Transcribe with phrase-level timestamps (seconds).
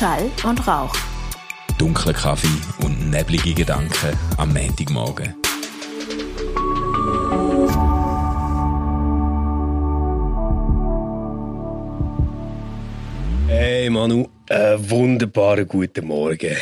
[0.00, 0.96] Schall und Rauch.
[1.76, 2.48] Dunkler Kaffee
[2.82, 5.34] und neblige Gedanken am Montagmorgen.
[13.46, 16.56] Hey Manu, einen wunderbaren guten Morgen.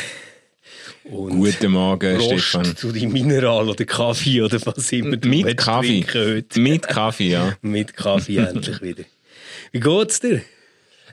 [1.05, 2.75] Und Guten Morgen, Prost Stefan.
[2.75, 6.05] zu deinem Mineral oder Kaffee oder was immer du Mit Kaffee.
[6.55, 7.53] Mit Kaffee, ja.
[7.61, 9.05] Mit Kaffee endlich wieder.
[9.71, 10.41] Wie geht's dir?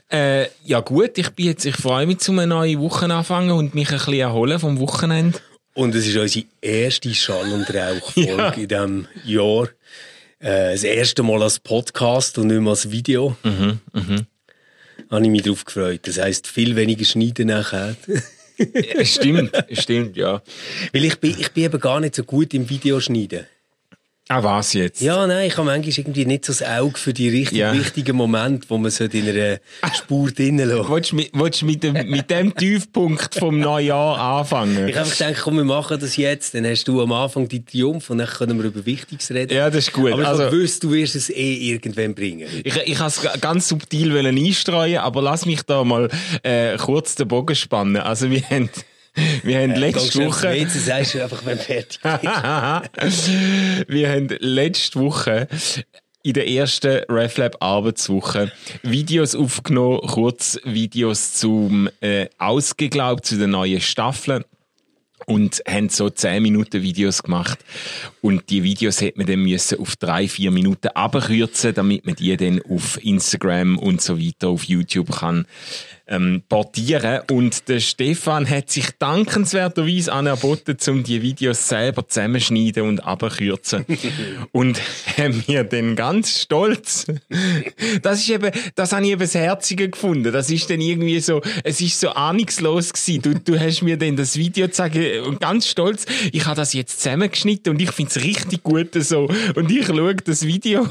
[0.09, 3.89] Äh, ja gut, ich bin jetzt, ich freue mich zu einem neuen Wochenanfang und mich
[3.91, 5.39] ein bisschen erholen vom Wochenende.
[5.73, 8.49] Und es ist unsere erste Schall- und Rauchfolge Ja.
[8.51, 9.65] in diesem Jahr.
[10.39, 13.35] Äh, das erste Mal als Podcast und nicht mehr als Video.
[13.43, 13.79] Mhm,
[15.11, 16.01] Habe ich mich darauf gefreut.
[16.03, 17.95] Das heisst, viel weniger schneiden nachher.
[18.57, 20.41] Äh, stimmt, stimmt, ja.
[20.93, 23.45] Weil ich bin, ich bin eben gar nicht so gut im Videoschneiden.
[24.29, 24.99] Ah, was jetzt?
[25.01, 27.73] Ja, nein, ich habe manchmal irgendwie nicht so das Auge für die richtig Ja.
[27.73, 29.59] wichtigen Momente, wo man so in einer
[29.95, 30.89] Spur drinnen lässt.
[30.89, 34.89] Willst du mit, willst du mit, dem, mit dem Tiefpunkt vom Neujahr anfangen?
[34.89, 36.53] Ich habe gedacht, komm, wir machen das jetzt.
[36.55, 39.53] Dann hast du am Anfang die Triumph und dann können wir über Wichtiges reden.
[39.55, 40.11] Ja, das ist gut.
[40.11, 42.49] Aber ich Also- gewusst, du wirst es eh irgendwann bringen.
[42.65, 46.09] Ich, ich habe es ganz subtil wollen einstreuen, aber lass mich da mal
[46.43, 47.97] äh, kurz den Bogen spannen.
[48.01, 48.69] Also wir haben,
[49.43, 50.53] wir haben letzte Woche...
[50.53, 51.99] Jetzt sagst du einfach, wenn fertig
[53.01, 53.29] bist.
[53.87, 55.47] wir haben letzte Woche
[56.23, 58.51] in der ersten RefLab Arbeitswoche
[58.83, 64.43] Videos aufgenommen, Kurzvideos zum äh, Ausgeglaubt zu den neuen Staffeln
[65.25, 67.59] und haben so 10 Minuten Videos gemacht
[68.21, 72.35] und die Videos hätte man dann müssen auf drei vier Minuten abkürzen, damit man die
[72.35, 75.45] dann auf Instagram und so weiter auf YouTube kann
[76.07, 77.21] ähm, portieren.
[77.29, 83.85] Und der Stefan hat sich dankenswerterweise anerboten, um die Videos selber zusammenschneiden und abkürzen.
[84.51, 84.79] Und
[85.17, 87.05] haben mir dann ganz stolz.
[88.01, 90.31] Das ist eben das habe ich eben das Herzige gefunden.
[90.31, 93.21] Das ist dann irgendwie so es ist so ahnungslos gewesen.
[93.21, 97.01] Du, du hast mir dann das Video gezeigt und ganz stolz ich habe das jetzt
[97.01, 99.29] zusammengeschnitten und ich finde es richtig gut so.
[99.55, 100.87] Und ich schaue das Video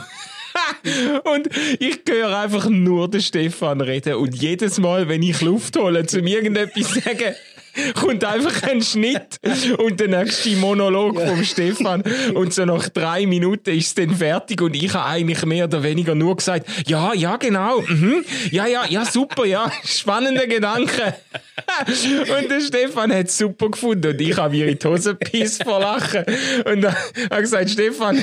[1.24, 4.14] und ich höre einfach nur den Stefan reden.
[4.14, 7.34] Und jedes Mal, wenn ich Luft hole, zum irgendetwas sagen,
[7.94, 9.38] kommt einfach ein Schnitt
[9.78, 12.02] und der nächste Monolog vom Stefan.
[12.34, 15.82] Und so nach drei Minuten ist es dann fertig und ich habe eigentlich mehr oder
[15.82, 21.14] weniger nur gesagt, ja, ja, genau, mhm, ja, ja, ja, super, ja, spannender Gedanke.
[22.38, 25.64] und der Stefan hat es super gefunden und ich habe mir in die Hose gepisst
[25.64, 26.24] vor Lachen.
[26.64, 26.94] Und dann
[27.30, 28.22] habe gesagt, Stefan,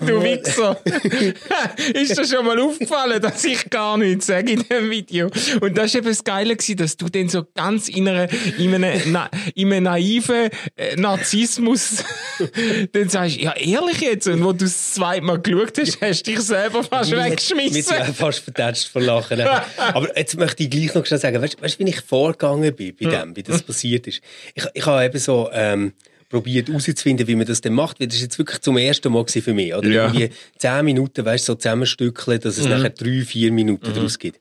[0.00, 0.80] du Wichser,
[1.94, 5.30] ist dir schon mal aufgefallen, dass ich gar nichts sage in dem Video?
[5.60, 8.28] Und das war eben das Geile, dass du dann so ganz in, einer,
[8.58, 12.04] in, einem, na, in einem naiven äh, Narzissmus
[12.92, 16.30] dann sagst, ja ehrlich jetzt, und wo du das zweite Mal geschaut hast, hast du
[16.32, 17.98] dich selber fast weggeschmissen.
[17.98, 19.40] hat fast vertätscht vor Lachen.
[19.76, 23.06] Aber jetzt möchte ich gleich noch schnell sagen, weißt du, wie ich vorgegangen bin bei
[23.06, 24.20] dem, wie das passiert ist?
[24.54, 25.92] Ich, ich habe eben so, ähm,
[26.30, 29.26] probiert herauszufinden, wie man das denn macht, weil das ist jetzt wirklich zum ersten Mal
[29.26, 29.88] für mich, oder?
[29.88, 30.06] Ja.
[30.06, 34.40] Irgendwie zehn Minuten, weißt du, so zusammenstückeln, dass es nachher drei, vier Minuten daraus gibt.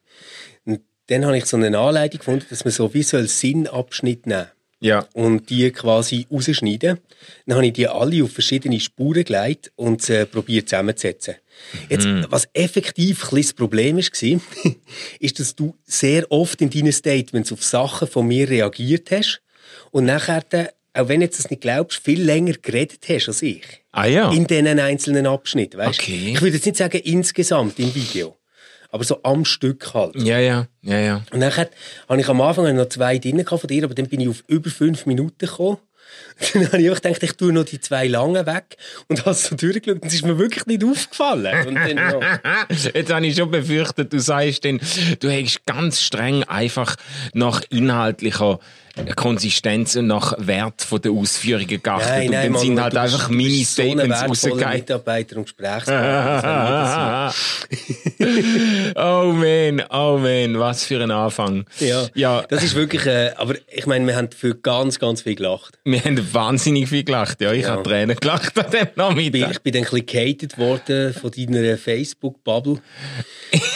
[1.10, 4.48] Dann habe ich so eine Anleitung gefunden, dass man so visuell Sinnabschnitt nehmen
[4.80, 5.08] Ja.
[5.14, 7.00] und die quasi rausschneiden.
[7.46, 11.36] Dann habe ich die alle auf verschiedene Spuren gelegt und äh, probiert zusammenzusetzen.
[11.90, 14.74] Jetzt, was effektiv ein bisschen das Problem war,
[15.20, 19.42] ist, dass du sehr oft in deinen Statements auf Sachen von mir reagiert hast
[19.92, 23.42] und nachher, dann, auch wenn du jetzt das nicht glaubst, viel länger geredet hast als
[23.42, 23.64] ich.
[23.92, 24.32] Ah ja.
[24.32, 26.32] In diesen einzelnen Abschnitten, weißt Okay.
[26.34, 28.38] Ich würde jetzt nicht sagen insgesamt im Video,
[28.90, 30.16] aber so am Stück halt.
[30.16, 31.24] Ja, ja, ja, ja.
[31.32, 34.30] Und dann habe ich am Anfang noch zwei drin von dir, aber dann bin ich
[34.30, 35.78] auf über fünf Minuten gekommen.
[36.54, 38.78] Dann habe ich einfach gedacht, ich tue noch die zwei langen weg
[39.08, 41.68] und habe so durchgeschaut und es ist mir wirklich nicht aufgefallen.
[41.68, 41.98] Und dann.
[42.94, 44.80] Jetzt habe ich schon befürchtet, du sagst denn,
[45.20, 46.96] du hättest ganz streng einfach
[47.34, 48.60] nach inhaltlicher
[49.16, 52.10] Konsistenz und nach Wert von der Ausführungen geachtet.
[52.10, 54.78] Nein, und nein, dann Mann, sind halt einfach meine so Statements wertvoller rausgegangen.
[54.78, 57.34] Mitarbeiter und Gesprächspartner.
[58.96, 61.66] oh man, oh man, was für ein Anfang.
[61.80, 65.36] ja ja, das ist wirklich, äh, aber ich meine, wir haben für ganz, ganz viel
[65.36, 65.80] gelacht.
[65.84, 67.42] wir haben wahnsinnig viel gelacht.
[67.42, 67.70] Ja, ich Ja.
[67.72, 69.52] habe Tränen gelacht an dem Nachmittag.
[69.52, 72.80] ich bin dann ein bisschen worden von deiner Facebook-Bubble.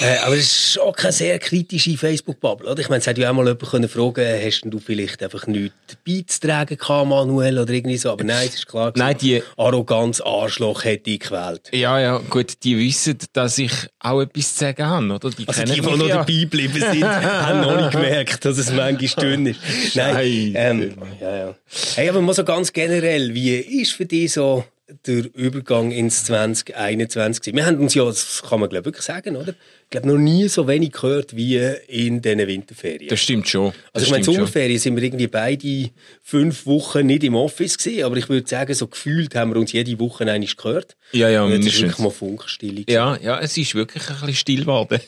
[0.02, 2.70] äh, aber es ist schon keine sehr kritische Facebook-Bubble.
[2.70, 2.80] oder?
[2.82, 5.74] Ich meine, es hätte ja auch mal jemand können fragen hast du vielleicht einfach nichts
[6.06, 8.12] beizutragen gehabt, Manuel, oder irgendwie so.
[8.12, 8.92] Aber nein, es ist klar.
[8.96, 11.70] Nein, die- Arroganz, Arschloch hätte ich gewählt.
[11.72, 15.30] Ja, ja, gut, die wissen, dass ich auch etwas zu sagen habe, oder?
[15.32, 16.18] Die Also die, die noch ja.
[16.18, 19.60] dabei geblieben sind, haben noch nicht gemerkt, dass es manchmal dünn ist.
[19.96, 21.56] Nein, ähm, ja, ja.
[21.96, 24.66] Hey, aber mal so ganz generell, wie ist für dich so
[25.06, 27.56] der Übergang ins 2021.
[27.56, 29.54] Wir haben uns ja, das kann man glaube wirklich sagen, oder?
[29.84, 31.58] Ich glaube, noch nie so wenig gehört wie
[31.88, 33.08] in diesen Winterferien.
[33.08, 33.72] Das stimmt schon.
[33.94, 35.90] Also ich meine, Sommerferien sind wir irgendwie beide
[36.22, 39.72] fünf Wochen nicht im Office gewesen, aber ich würde sagen, so gefühlt haben wir uns
[39.72, 40.98] jede Woche eigentlich gehört.
[41.14, 42.84] Ja, ja, und jetzt ist wirklich mal Funkstille.
[42.90, 45.00] Ja, ja, es ist wirklich ein bisschen still geworden.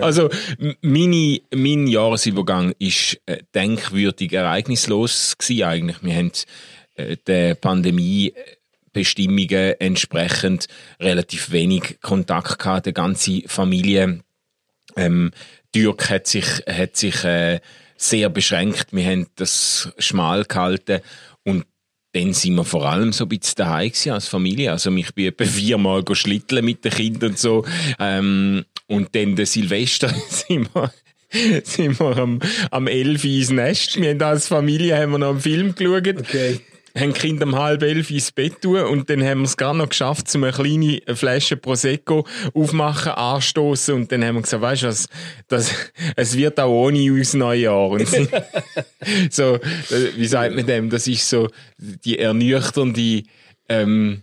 [0.00, 0.30] Also
[0.82, 6.02] meine, mein Jahresübergang ist äh, denkwürdig ereignislos gewesen eigentlich.
[6.02, 6.32] Wir haben
[6.94, 10.66] äh, der Pandemiebestimmungen entsprechend
[11.00, 14.20] relativ wenig Kontakt gehabt, die ganze Familie.
[14.96, 15.30] Ähm,
[15.74, 17.60] Dirk hat sich, hat sich äh,
[17.96, 18.88] sehr beschränkt.
[18.92, 21.00] Wir haben das schmal gehalten
[22.14, 24.70] dann sind wir vor allem so ein bisschen daheim als Familie.
[24.70, 27.64] Also ich bin etwa viermal schlitteln mit den Kindern und so.
[27.98, 30.92] Ähm, und dann der Silvester sind wir
[31.64, 32.38] sind wir am,
[32.70, 34.00] am 11 ins Nest.
[34.00, 36.20] Wir haben als Familie haben wir noch einen Film geschaut.
[36.20, 36.60] Okay
[36.96, 39.74] haben die Kinder um halb elf ins Bett tun und dann haben wir es gar
[39.74, 44.82] noch geschafft, um eine kleine Flasche Prosecco aufmachen, anstoßen und dann haben wir gesagt, weißt
[44.82, 45.08] du was,
[45.48, 45.74] das,
[46.16, 47.90] es wird auch ohne uns Neujahr.
[47.90, 48.08] Und
[49.30, 49.58] so,
[50.16, 50.90] wie sagt man dem?
[50.90, 51.48] Das ist so
[51.78, 53.24] die ernüchternde,
[53.68, 54.22] ähm,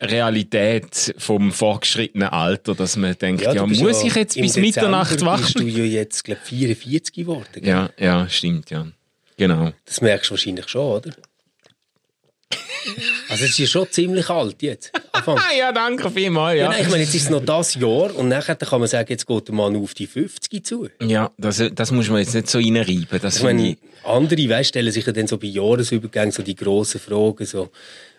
[0.00, 5.24] Realität vom fortgeschrittenen Alter, dass man denkt, ja, ja muss ich jetzt bis Dezember Mitternacht
[5.24, 7.46] wach bist du ja jetzt, glaube 44 geworden.
[7.54, 7.66] Gell?
[7.66, 8.86] Ja, ja, stimmt, ja.
[9.38, 9.72] Genau.
[9.86, 11.12] Das merkst du wahrscheinlich schon, oder?
[13.28, 14.92] Also es ist schon ziemlich alt jetzt.
[15.58, 16.56] ja, danke vielmals.
[16.56, 16.64] Ja.
[16.64, 19.08] ja nein, ich meine, jetzt ist es noch das Jahr und nachher kann man sagen,
[19.10, 20.88] jetzt geht der Mann auf die 50 zu.
[21.02, 23.20] Ja, das, das muss man jetzt nicht so reinreiben.
[23.20, 23.78] Das ich meine, ich...
[24.04, 27.70] andere weißt, stellen sich ja dann so bei Jahresübergängen so die grossen Fragen, so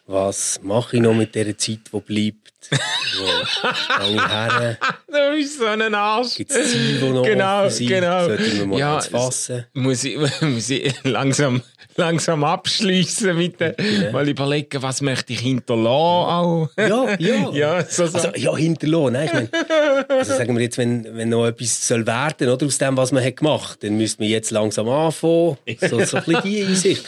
[0.08, 2.48] was mache ich noch mit der Zeit, die bleibt?
[3.18, 4.78] Wo gehe ich her?
[5.08, 6.36] Du bist so ein Arsch.
[6.36, 7.88] Gibt es Ziele, die noch genau, offen sind?
[7.88, 8.26] Genau.
[8.26, 9.66] Sollte ich mir mal ja, fassen?
[9.74, 11.62] Muss ich, muss ich langsam,
[11.96, 14.12] langsam abschließen mit dem, genau.
[14.12, 16.70] mal überlegen, was möchte ich hinterlassen auch.
[16.78, 17.50] Ja, ja.
[17.54, 18.18] ja, so, so.
[18.18, 19.14] Also, ja, hinterlassen.
[19.14, 22.78] Nein, ich meine, also sagen wir jetzt, wenn, wenn noch etwas soll werden oder, aus
[22.78, 25.58] dem, was man hat gemacht hat, dann müsste man jetzt langsam anfangen.
[25.82, 27.06] So, so ein bisschen die Einsicht.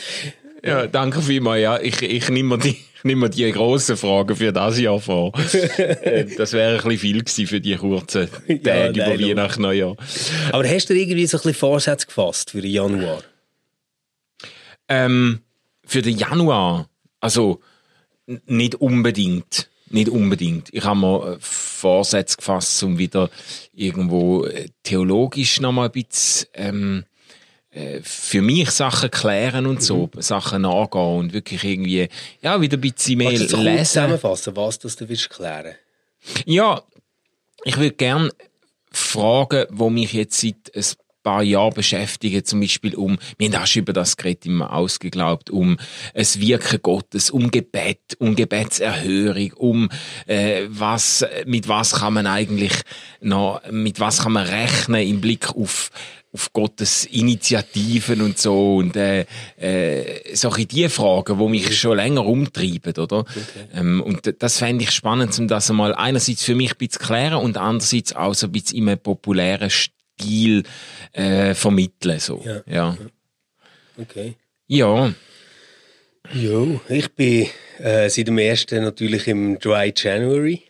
[0.63, 1.61] Ja, danke vielmals.
[1.61, 5.31] Ja, ich, ich nehme die, ich nehme die grossen Fragen für das Jahr vor.
[5.77, 9.95] Äh, das wäre ein bisschen viel gewesen für die kurzen Tage ja, über Weihnachten, Neujahr.
[10.51, 13.23] Aber hast du irgendwie so ein bisschen Vorsätze gefasst für den Januar?
[14.88, 15.39] Ähm,
[15.85, 16.89] für den Januar?
[17.19, 17.61] Also,
[18.45, 19.69] nicht unbedingt.
[19.89, 20.69] Nicht unbedingt.
[20.71, 23.29] Ich habe mir äh, Vorsätze gefasst, um wieder
[23.73, 27.08] irgendwo äh, theologisch noch mal ein bisschen ähm, äh,
[28.01, 30.21] für mich Sachen klären und so, mhm.
[30.21, 32.10] Sachen angehen und wirklich irgendwie,
[32.42, 33.86] ja, wieder ein bisschen mehr Kannst du lesen.
[33.86, 35.75] zusammenfassen, was das du willst klären?
[36.45, 36.81] Ja,
[37.63, 38.31] ich würde gerne
[38.92, 40.86] Fragen, die mich jetzt seit ein
[41.24, 45.50] paar Jahren beschäftigen, zum Beispiel um, wir haben auch schon über das Gerät immer ausgeglaubt,
[45.50, 45.77] um
[46.13, 49.89] es Wirken Gottes, um Gebet, um Gebetserhörung, um
[50.27, 52.74] äh, was, mit was kann man eigentlich
[53.21, 55.92] noch, mit was kann man rechnen im Blick auf
[56.31, 59.25] auf Gottes Initiativen und so und äh,
[59.57, 63.19] äh, solche die Fragen, wo mich schon länger umtreiben, oder?
[63.19, 63.36] Okay.
[63.74, 67.07] Ähm, und das fände ich spannend, um das einmal einerseits für mich ein bisschen zu
[67.07, 69.71] klären und andererseits auch so ein bisschen in einem populären
[70.19, 70.63] Stil
[71.13, 72.44] äh, vermitteln, so.
[72.45, 72.62] Ja.
[72.68, 72.98] ja.
[73.98, 74.36] Okay.
[74.68, 75.13] Ja.
[76.33, 77.48] Jo, ich bin
[77.80, 80.63] äh, seit dem ersten natürlich im Dry January.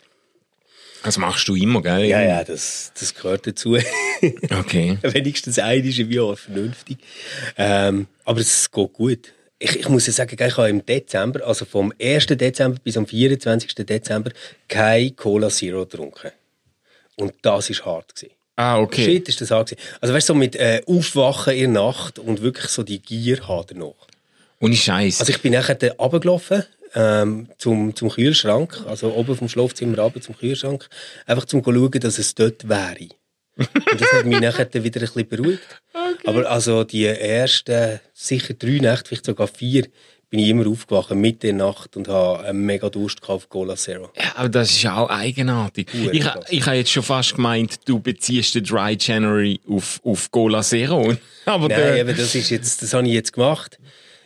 [1.02, 2.04] Das machst du immer, gell?
[2.04, 3.76] Ja, ja, das, das gehört dazu.
[4.50, 4.98] Okay.
[5.00, 6.98] Wenigstens ein im Jahr, vernünftig.
[7.56, 9.32] Ähm, aber es geht gut.
[9.58, 12.26] Ich, ich muss ja sagen, ich habe im Dezember, also vom 1.
[12.26, 13.74] Dezember bis am 24.
[13.76, 14.30] Dezember,
[14.68, 16.32] kein Cola Zero getrunken.
[17.16, 18.14] Und das war hart.
[18.14, 18.39] Gewesen.
[18.60, 19.04] Ah, okay.
[19.04, 19.76] Shit, ist das gewesen.
[20.02, 23.48] Also weißt du, so mit äh, Aufwachen in der Nacht und wirklich so die Gier
[23.48, 24.06] haben danach.
[24.58, 25.20] Und Scheiß.
[25.20, 26.64] Also ich bin nachher runtergelaufen
[26.94, 30.90] ähm, zum, zum Kühlschrank, also oben vom Schlafzimmer runter zum Kühlschrank,
[31.24, 33.08] einfach zum zu schauen, dass es dort wäre.
[33.56, 35.82] Und das hat mich nachher wieder ein bisschen beruhigt.
[35.94, 36.28] Okay.
[36.28, 39.86] Aber also die ersten, sicher drei Nächte, vielleicht sogar vier,
[40.30, 44.10] bin ich immer aufgewacht, Mitte der Nacht und habe einen mega Durst auf Cola Zero.
[44.16, 45.88] Ja, aber das ist auch eigenartig.
[45.92, 50.62] Ich, ich habe jetzt schon fast gemeint, du beziehst den Dry January auf, auf Cola
[50.62, 51.14] Zero.
[51.44, 53.78] aber Nein, aber das, ist jetzt, das habe ich jetzt gemacht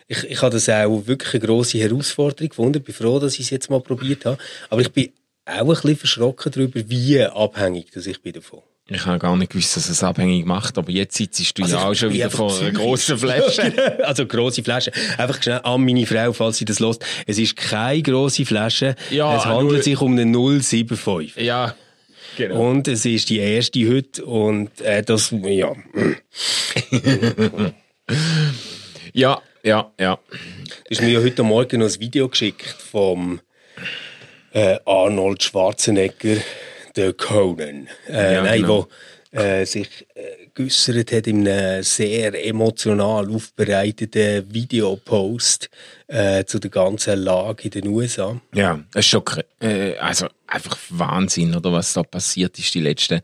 [0.07, 2.79] ich, ich habe das auch wirklich eine grosse Herausforderung gefunden.
[2.79, 4.39] Ich bin froh, dass ich es jetzt mal probiert habe.
[4.71, 5.13] Aber ich bin
[5.47, 8.63] auch ein bisschen verschrocken darüber, wie abhängig dass ich bin davon.
[8.87, 11.89] Ich habe gar nicht gewusst, dass es abhängig macht, aber jetzt sitzt du also ja
[11.89, 13.73] auch schon wieder vor einer grossen Flasche.
[14.05, 14.93] also grosse Flasche.
[15.17, 17.05] Einfach schnell an meine Frau, falls sie das lässt.
[17.27, 18.95] Es ist keine grosse Flasche.
[19.11, 19.83] Ja, es handelt 0...
[19.83, 21.37] sich um eine 075.
[21.37, 21.75] Ja,
[22.37, 22.71] genau.
[22.71, 25.73] Und es ist die erste heute und äh, das, ja.
[29.15, 30.19] ja, ja, ja.
[30.29, 33.41] Du hast mir ja heute Morgen noch ein Video geschickt vom
[34.53, 36.37] äh, Arnold Schwarzenegger,
[36.97, 37.89] der Conan.
[38.09, 38.89] Äh, Ja, nein, genau.
[39.33, 45.71] wo äh, sich äh, geäussert hat in einem sehr emotional aufbereiteten Videopost
[46.07, 48.41] äh, zu der ganzen Lage in den USA.
[48.55, 49.23] Ja, es ist schon,
[49.61, 53.23] äh, also einfach Wahnsinn, oder was da passiert ist die letzten,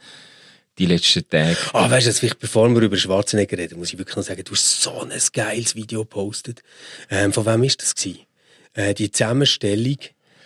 [0.78, 1.56] die letzten Tage.
[1.72, 4.52] Ah, weißt du, vielleicht, bevor wir über Schwarzenegger reden, muss ich wirklich noch sagen, du
[4.52, 6.62] hast so ein geiles Video gepostet.
[7.10, 8.20] Ähm, von wem ist das gewesen?
[8.72, 9.98] Äh, die Zusammenstellung,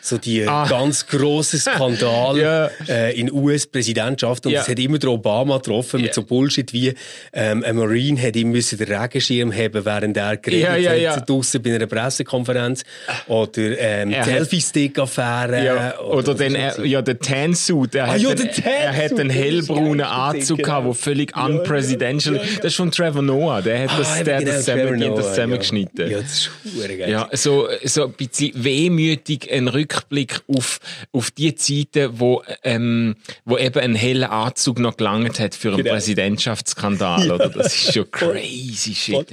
[0.07, 0.67] so die Ah.
[0.69, 2.71] ganz grossen Skandal Ja.
[2.89, 4.61] äh, in US-Präsidentschaft und Ja.
[4.61, 6.13] es hat immer der Obama getroffen mit Ja.
[6.15, 6.93] so Bullshit wie
[7.33, 11.17] ähm, ein Marine hat ihm müssen den Regenschirm haben, während er geredet Ja, ja, ja.
[11.17, 12.83] hat draussen bei einer Pressekonferenz
[13.29, 17.95] oder ähm, hat- Selfie-Stick-Affäre Ja, oder was den, das er, ja, der Tan-Suit.
[17.95, 20.67] Er, Ah, hat ja, einen- der er hat einen das hellbraunen Anzug genau.
[20.69, 21.47] gehabt, der völlig Ja, ja.
[21.55, 22.37] unpresidential.
[22.37, 22.49] Ja, ja.
[22.57, 23.63] Das ist von Trevor Noah.
[23.63, 25.33] Der hat das, Ah, eben der genau, das, Trevor zusammen, Noah, das ja.
[25.33, 26.11] zusammengeschnitten.
[26.11, 26.51] Ja, das ist
[26.89, 27.11] geil.
[27.11, 30.81] Ja, so, so ein bisschen wehmütig ein Rückblick auf,
[31.13, 35.79] auf die Zeiten, wo, ähm, wo eben ein heller Anzug noch gelangt hat für einen
[35.79, 35.91] Genau.
[35.91, 37.49] Präsidentschaftsskandal, oder?
[37.49, 39.27] Das ist schon crazy shit.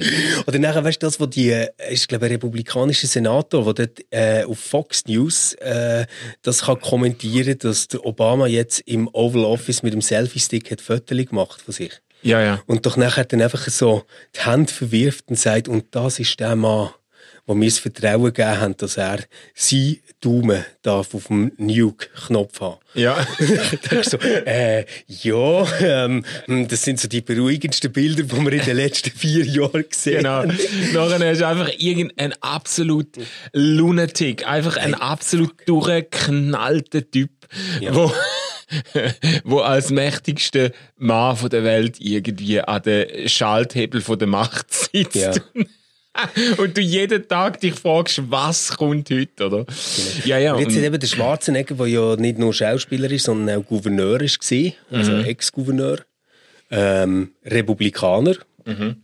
[0.47, 3.85] Oder nachher, weißt du, das, wo die, äh, ist, glaube ich, ein republikanischer Senator, der
[3.85, 6.05] dort äh, auf Fox News äh,
[6.41, 11.25] das kann kommentieren, dass der Obama jetzt im Oval Office mit dem Selfie-Stick hat Fotos
[11.25, 11.91] gemacht von sich.
[12.23, 12.61] Ja, ja.
[12.67, 14.03] Und doch nachher dann einfach so
[14.35, 16.89] die Hände verwirft und sagt, und das ist der Mann,
[17.51, 19.19] wo mir das Vertrauen gegeben haben, dass er
[19.53, 22.77] sein Daumen darf auf dem Nuke-Knopf haben.
[22.93, 23.27] Ja.
[23.89, 28.77] da so, äh, ja, ähm, das sind so die beruhigendsten Bilder, die wir in den
[28.77, 30.29] letzten vier Jahren gesehen Genau.
[30.29, 30.57] haben.
[30.93, 33.09] Nachher ist einfach irgendein absolut
[33.51, 37.31] Lunatic, einfach ein absolut durchgeknallter Typ,
[37.89, 38.13] wo,
[39.43, 45.15] wo als mächtigster Mann von der Welt irgendwie an den Schalthebel von der Macht sitzt.
[45.15, 45.33] Ja.
[46.57, 49.65] Und du jeden Tag dich fragst, was kommt heute, oder?
[50.25, 50.53] Ja, ja.
[50.53, 54.21] Und jetzt hat eben der Schwarzenegger, der ja nicht nur Schauspieler ist, sondern auch Gouverneur
[54.21, 54.39] ist,
[54.89, 55.23] also Mhm.
[55.25, 55.99] Ex-Gouverneur,
[56.69, 58.35] ähm, Republikaner.
[58.65, 58.97] Mhm.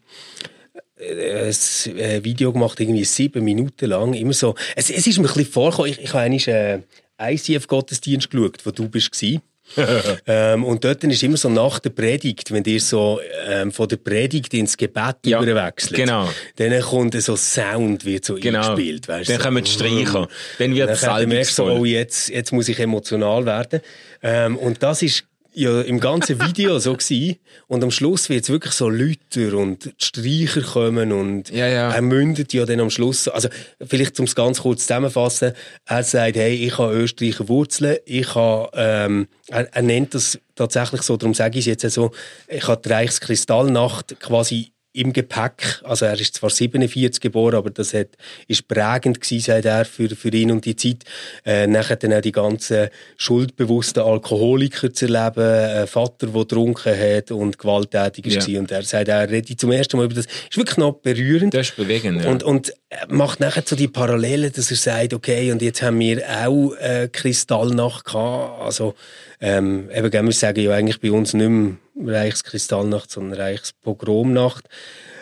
[0.97, 4.55] Äh, ein äh, Video gemacht, irgendwie sieben Minuten lang, immer so.
[4.75, 6.79] Es, es ist mir ein bisschen vorgekommen, ich, ich habe einmal äh,
[7.19, 9.39] ICF-Gottesdienst geschaut, wo du bist gsi.
[10.27, 13.97] ähm, und dort ist immer so nach der Predigt, wenn ihr so ähm, von der
[13.97, 16.29] Predigt ins Gebet Ja, überwechselt, genau.
[16.55, 18.61] dann kommt so Sound, wird so Genau.
[18.71, 19.07] eingespielt.
[19.07, 19.43] Weißt, Dann so.
[19.43, 20.27] kommen die Streicher.
[20.59, 21.71] Dann wird es Dann merkst du, salbungsvoll.
[21.81, 23.81] oh, jetzt, jetzt muss ich emotional werden.
[24.23, 25.25] Ähm, und das ist
[25.57, 27.37] ja im ganzen Video so gewesen.
[27.67, 31.91] Und am Schluss wird es wirklich so lauter und die Streicher kommen und Ja, ja.
[31.91, 33.27] er mündet ja dann am Schluss.
[33.27, 33.49] Also,
[33.85, 35.53] vielleicht um es ganz kurz zusammenzufassen.
[35.85, 37.97] Er sagt, hey, ich habe Österreicher Wurzeln.
[38.05, 42.11] Ich habe, ähm, er, er nennt das tatsächlich so, darum sage ich es jetzt so,
[42.47, 45.81] ich habe die Reichskristallnacht quasi im Gepäck.
[45.83, 48.09] Also er ist zwar 47 geboren, aber das hat,
[48.47, 51.03] ist prägend gewesen, sagt er, für, für ihn und die Zeit.
[51.45, 57.31] Äh, nachher dann auch die ganzen schuldbewussten Alkoholiker zu erleben, ein Vater, der getrunken hat
[57.31, 58.47] und gewalttätig ist.
[58.47, 58.59] Ja.
[58.59, 60.25] Und er sagt, er redet zum ersten Mal über das.
[60.25, 61.53] Ist wirklich noch berührend.
[61.53, 62.29] Das ist bewegend, ja.
[62.29, 65.99] Und, und er macht nachher so die Parallelen, dass er sagt, okay, und jetzt haben
[65.99, 68.61] wir auch äh, Kristallnacht gehabt.
[68.61, 68.95] Also,
[69.39, 71.75] ähm, eben, wir sagen ja eigentlich bei uns nicht mehr
[72.05, 74.67] Reichskristallnacht, sondern Reichspogromnacht.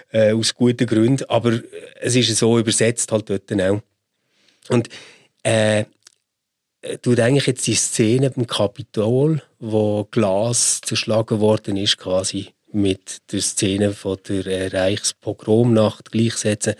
[0.09, 1.25] Äh, aus guten Gründen.
[1.29, 1.59] Aber
[1.99, 3.81] es ist so übersetzt halt dort auch.
[4.69, 4.89] Und,
[5.43, 5.85] äh,
[7.01, 13.41] tut eigentlich jetzt die Szene beim Kapitol, wo Glas zerschlagen worden ist, quasi mit der
[13.41, 16.75] Szene von der äh, Reichspogromnacht gleichsetzen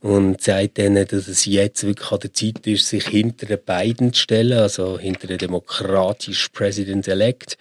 [0.00, 4.12] und sagt denen, dass es jetzt wirklich an der Zeit ist, sich hinter den beiden
[4.12, 7.56] zu stellen, also hinter den demokratischen President-elect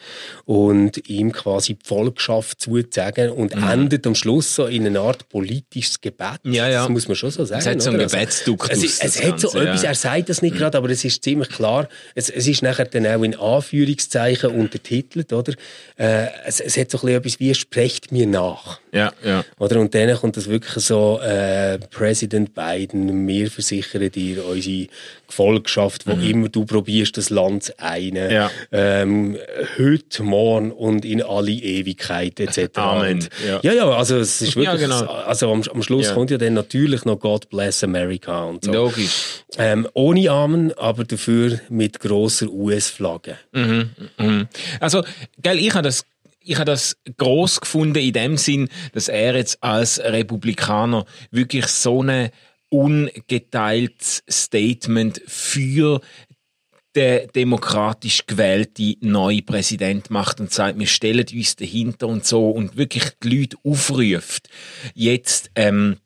[0.46, 6.02] und ihm quasi die Volkschaft zuzusagen und endet am Schluss so in eine Art politisches
[6.02, 6.40] Gebet.
[6.44, 6.54] Mhm.
[6.54, 6.82] Ja, ja.
[6.82, 7.62] Das muss man schon so sagen.
[7.62, 8.06] Es hat so oder?
[8.06, 9.90] Gebetsduktus, Es, ist- es das hat so Ganze, etwas, ja.
[9.90, 11.88] er sagt das nicht gerade, aber es ist ziemlich klar.
[12.16, 15.54] Es, es ist nachher dann auch in Anführungszeichen untertitelt, oder?
[15.98, 18.80] Äh, es, es hat so ein bisschen etwas wie «Sprecht mir nach».
[18.92, 19.44] ja, ja.
[19.60, 19.80] Oder?
[19.80, 24.88] Und dann kommt das wirklich so, äh, Präsident Biden, wir versichern dir unsere
[25.28, 28.28] Gefolgschaft, wo immer du probierst, das Land zu einen.
[28.28, 28.32] Mhm.
[28.34, 28.52] Ja.
[28.72, 29.38] Ähm,
[29.78, 32.70] heute, morgen und in alle Ewigkeit etc.
[32.78, 33.28] Amen.
[33.48, 33.60] Ja.
[33.62, 35.06] ja, ja, also es ist wirklich, Ja, genau.
[35.06, 36.14] also am, am Schluss Ja.
[36.14, 38.72] kommt ja dann natürlich noch God bless America und so.
[38.72, 39.44] Logisch.
[39.58, 43.36] Ähm, ohne Amen, aber dafür mit grosser US-Flagge.
[43.52, 44.48] Mhm.
[44.80, 45.04] Also,
[45.42, 46.06] gell, ich habe das
[46.48, 52.02] ich habe das groß gefunden in dem Sinn, dass er jetzt als Republikaner wirklich so
[52.02, 52.30] ein
[52.70, 56.02] ungeteiltes Statement für
[56.96, 62.76] den demokratisch gewählte neue Präsident macht und sagt, wir stellen uns dahinter und so und
[62.76, 64.50] wirklich die Leute aufruft,
[64.96, 65.98] jetzt ähm,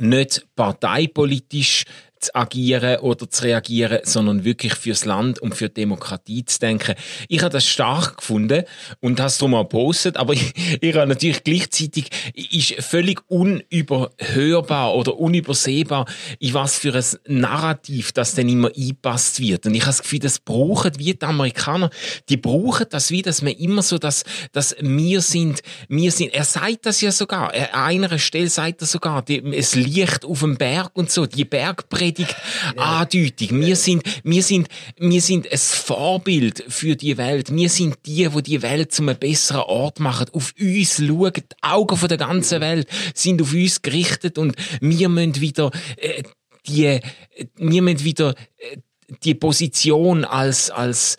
[0.00, 1.84] nicht parteipolitisch
[2.24, 6.94] zu agieren oder zu reagieren, sondern wirklich fürs Land und für Demokratie zu denken.
[7.28, 8.64] Ich habe das stark gefunden
[9.00, 14.94] und habe es darum auch gepostet, aber ich, ich habe natürlich gleichzeitig ist völlig unüberhörbar
[14.94, 16.06] oder unübersehbar,
[16.38, 17.04] in was für ein
[17.40, 19.66] Narrativ das dann immer eingepasst wird.
[19.66, 21.90] Und ich habe das Gefühl, das brauchen wie die Amerikaner,
[22.28, 26.44] die brauchen das wie, dass man immer so, dass, dass wir sind, wir sind, er
[26.44, 30.56] sagt das ja sogar, an einer Stelle sagt er sogar, die, es liegt auf dem
[30.56, 33.00] Berg und so, die Bergpredigt ja.
[33.00, 33.52] andeutig.
[33.52, 34.68] Wir sind, wir sind,
[34.98, 37.54] wir sind ein Vorbild für die Welt.
[37.54, 40.26] Wir sind die, wo die Welt zum einem besseren Ort machen.
[40.32, 45.08] Auf uns schauen, die Augen von der ganzen Welt sind auf uns gerichtet und wir
[45.08, 46.22] müssen wieder äh,
[46.66, 47.00] die,
[47.56, 48.76] wir müssen wieder äh,
[49.22, 51.18] die Position als als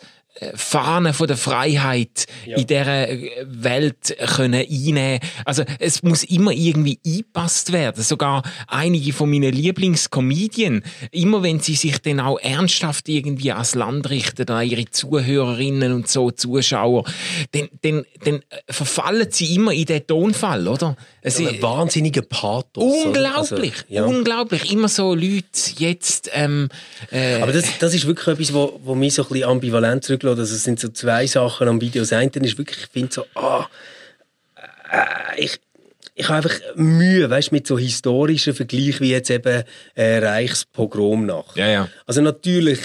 [0.54, 2.58] Fahne von der Freiheit ja.
[2.58, 3.08] in dieser
[3.44, 5.20] Welt können einnehmen.
[5.44, 8.02] Also es muss immer irgendwie eingepasst werden.
[8.02, 14.10] Sogar einige von meinen Lieblingscomedien, immer wenn sie sich dann auch ernsthaft irgendwie ans Land
[14.10, 17.04] richten, an ihre Zuhörerinnen und so Zuschauer,
[17.52, 20.96] dann, dann, dann verfallen sie immer in den Tonfall, oder?
[21.22, 23.06] Es ja, ein wahnsinniger Pathos.
[23.06, 24.04] Unglaublich, also, ja.
[24.04, 24.70] unglaublich.
[24.70, 25.42] Immer so Leute
[25.78, 26.30] jetzt.
[26.32, 26.68] Ähm,
[27.10, 30.25] äh, Aber das, das ist wirklich etwas, wo, wo mich so ein bisschen ambivalent zurücklässt
[30.26, 30.40] zurückgelassen.
[30.40, 32.02] Also es sind so zwei Sachen am Video.
[32.02, 33.66] Das eine ist wirklich, ich finde so, ah,
[34.90, 35.60] äh, ich,
[36.18, 39.64] ich habe einfach Mühe, weißt, mit so historischen Vergleichen wie jetzt eben
[39.94, 41.56] äh, Reichspogromnacht.
[41.56, 41.88] Ja, ja.
[42.06, 42.78] Also natürlich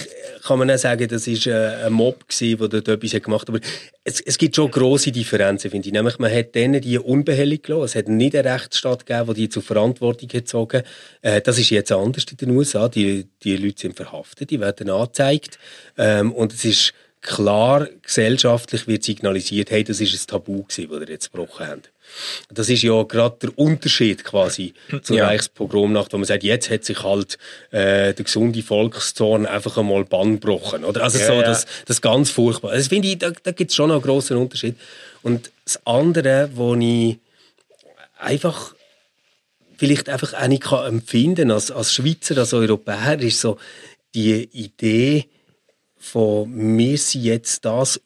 [0.44, 3.48] kann man auch sagen, das ist äh, ein Mob gewesen, der dort etwas gemacht hat.
[3.48, 3.60] Aber
[4.04, 5.94] es, es gibt schon grosse Differenzen, finde ich.
[5.94, 7.84] Nämlich, man hat denen die unbehelligt gelassen.
[7.84, 10.82] Es hat nicht einen Rechtsstaat gegeben, der die zur Verantwortung gezogen
[11.22, 12.88] äh, Das ist jetzt anders in den USA.
[12.88, 15.58] Die, die Leute sind verhaftet, die werden angezeigt.
[15.96, 21.00] Ähm, und es ist klar gesellschaftlich wird signalisiert, hey, das ist ein Tabu gewesen, das
[21.00, 21.92] ihr jetzt gebrochen habt.
[22.52, 25.26] Das ist ja gerade der Unterschied quasi zur ja.
[25.26, 27.38] Reichspogromnacht, wo man sagt, jetzt hat sich halt
[27.70, 30.84] äh, der gesunde Volkszorn einfach einmal Bann gebrochen.
[30.84, 31.04] Oder?
[31.04, 31.42] Also ja, so, ja.
[31.42, 32.74] Das, das ganz furchtbar.
[32.74, 34.76] Das finde ich, da, da gibt es schon einen grossen Unterschied.
[35.22, 37.18] Und das andere, wo ich
[38.18, 38.74] einfach
[39.78, 43.58] vielleicht einfach auch nicht kann empfinden als, als Schweizer, als Europäer, ist so
[44.14, 45.26] die Idee,
[46.02, 48.00] von wir sind jetzt das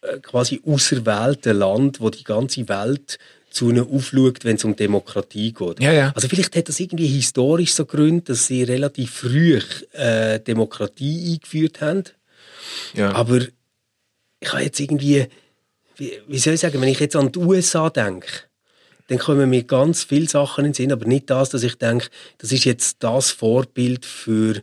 [0.00, 3.18] äh, quasi auserwählte Land, wo die ganze Welt
[3.50, 5.80] zu ihnen aufschaut, wenn es um Demokratie geht.
[5.80, 6.12] Ja, ja.
[6.14, 9.60] Also vielleicht hat das irgendwie historisch so Gründe, dass sie relativ früh
[9.92, 12.04] äh, Demokratie eingeführt haben.
[12.94, 13.12] Ja.
[13.12, 13.40] Aber
[14.40, 15.26] ich habe jetzt irgendwie,
[15.96, 18.28] wie, wie, soll ich sagen, wenn ich jetzt an die USA denke,
[19.08, 22.08] dann kommen mir ganz viele Sachen in den Sinn, aber nicht das, dass ich denke,
[22.38, 24.62] das ist jetzt das Vorbild für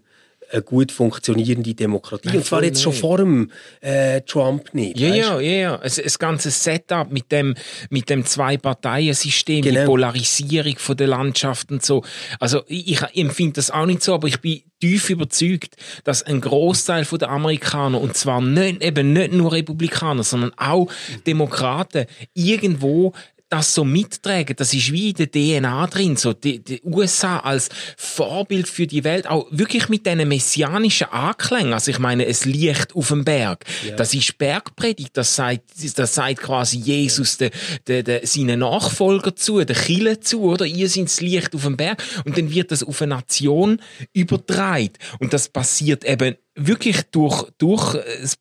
[0.52, 2.28] eine gut funktionierende Demokratie.
[2.28, 2.84] Nein, und zwar jetzt nicht.
[2.84, 5.00] schon vor dem äh, Trump nicht.
[5.00, 5.78] Ja, ja, ja, ja.
[5.78, 7.56] Das, das ganze Setup mit dem,
[7.90, 9.82] mit dem Zwei-Parteien-System, genau.
[9.82, 12.04] die Polarisierung von der Landschaft und so.
[12.40, 16.42] Also ich, ich empfinde das auch nicht so, aber ich bin tief überzeugt, dass ein
[16.42, 20.88] Großteil der Amerikaner und zwar nicht, eben nicht nur Republikaner, sondern auch
[21.26, 23.14] Demokraten irgendwo
[23.52, 27.70] das so mittragen, das ist wie in der DNA drin, so die, die USA als
[27.98, 31.74] Vorbild für die Welt, auch wirklich mit diesen messianischen Anklängen.
[31.74, 33.66] Also ich meine, es liegt auf dem Berg.
[33.86, 33.98] Ja.
[33.98, 35.64] Das ist Bergpredigt, das sagt,
[35.96, 37.52] das sagt quasi Jesus de,
[37.88, 40.66] de, de, seinen Nachfolger zu, der Chile zu, oder?
[40.66, 42.02] Ihr seid das Licht auf dem Berg.
[42.24, 43.82] Und dann wird das auf eine Nation
[44.14, 44.94] übertragen.
[45.20, 48.38] Und das passiert eben wirklich durch, durch das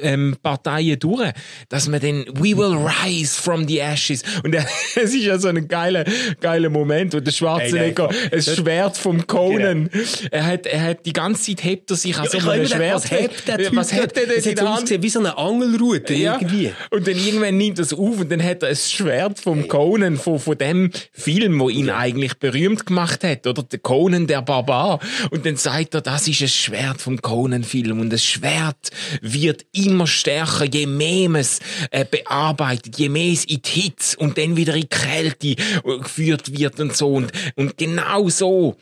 [0.00, 1.30] ähm, Parteien durch,
[1.68, 4.54] dass man dann We will rise from the ashes und
[4.94, 6.04] es ist ja so ein geiler
[6.40, 10.04] geiler Moment und der Schwarzenegger hey, ein Schwert vom Conan genau.
[10.30, 13.10] er hat er hat die ganze Zeit hebt er sich an so einem Schwert was
[13.10, 16.34] hebt der Typ was hebt er denn in der Hand wie so eine Angelrute ja.
[16.34, 19.60] irgendwie und dann irgendwann nimmt er es auf und dann hat er ein Schwert vom
[19.60, 19.68] hey.
[19.68, 21.96] Conan von, von dem Film wo ihn ja.
[21.96, 26.42] eigentlich berühmt gemacht hat oder der Conan der Barbar und dann sagt er das ist
[26.42, 28.90] ein Schwert vom Conan Film und das Schwert
[29.22, 34.16] wird immer stärker, je mehr man es äh, bearbeitet, je mehr es in die Hitze
[34.18, 37.08] und dann wieder in die Kälte geführt wird und so.
[37.14, 38.76] Und, und genau so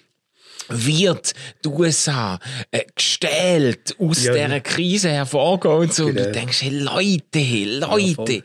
[0.70, 1.32] wird
[1.64, 2.38] die USA
[2.70, 6.06] äh, gestählt aus ja, dieser Krise hervorgehen und so.
[6.06, 6.20] Genau.
[6.20, 8.42] Und du denkst, hey, Leute, hey, Leute,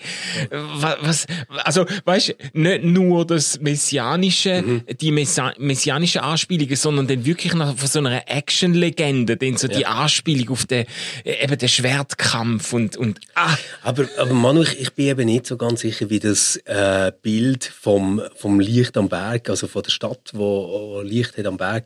[0.51, 1.25] ja, was,
[1.63, 4.83] also, weißt, nicht nur das messianische, mhm.
[4.99, 9.77] die Messia messianische Anspielungen, sondern dann wirklich noch von so einer Action-Legende, dann so ja.
[9.77, 10.85] die Anspielung auf den,
[11.23, 13.55] eben den Schwertkampf und, und, ah.
[13.83, 17.65] Aber, aber Manu, ich, ich bin eben nicht so ganz sicher, wie das, äh, Bild
[17.65, 21.85] vom, vom Licht am Berg, also von der Stadt, wo, wo Licht hat am Berg,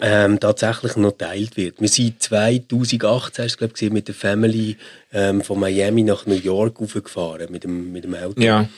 [0.00, 1.80] ähm, tatsächlich noch geteilt wird.
[1.80, 4.76] Wir sind 2018 glaube ich, mit der Family
[5.12, 8.40] ähm, von Miami nach New York aufgefahren mit dem, mit dem Auto.
[8.40, 8.68] Ja.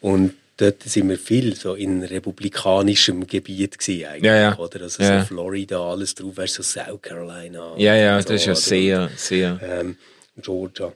[0.00, 4.58] Und dort sind wir viel so in republikanischem Gebiet gewesen, eigentlich, Ja, ja.
[4.58, 4.82] oder?
[4.82, 5.20] Also Ja.
[5.20, 7.74] so Florida, alles drauf, weißt du, so South Carolina.
[7.76, 9.60] Ja, ja, und das ist ja sehr, sehr.
[9.62, 9.96] ähm,
[10.38, 10.92] Georgia.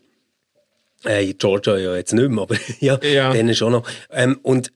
[1.05, 3.33] Äh, Georgia ja jetzt nicht mehr, aber ja, Ja.
[3.33, 3.89] dann schon noch.
[4.11, 4.73] Ähm, und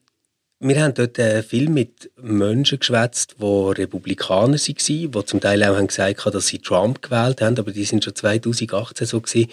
[0.62, 5.76] wir haben dort äh, viel mit Menschen geschwätzt, die Republikaner waren, die zum Teil auch
[5.76, 9.50] haben gesagt haben, dass sie Trump gewählt haben, aber die sind schon 2018 so gewesen,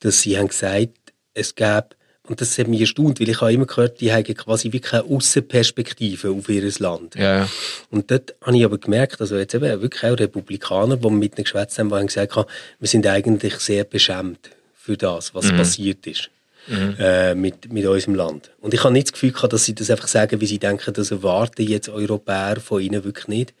[0.00, 0.90] dass sie haben gesagt,
[1.32, 1.88] es gäbe
[2.28, 5.04] und das hat mich erstaunt, weil ich habe immer gehört, die haben quasi wirklich eine
[5.04, 7.16] Aussenperspektive auf ihr Land.
[7.16, 7.48] Ja.
[7.90, 11.44] Und dort habe ich aber gemerkt, also jetzt eben wirklich auch Republikaner, die mit ihnen
[11.44, 12.36] geschwätzt haben, die haben gesagt
[12.78, 16.30] wir sind eigentlich sehr beschämt für das, was passiert ist.
[16.68, 18.50] Äh, mit, mit unserem Land.
[18.60, 20.92] Und ich habe nicht das Gefühl gehabt, dass sie das einfach sagen, wie sie denken,
[20.92, 23.54] das erwarten jetzt Europäer von ihnen wirklich nicht.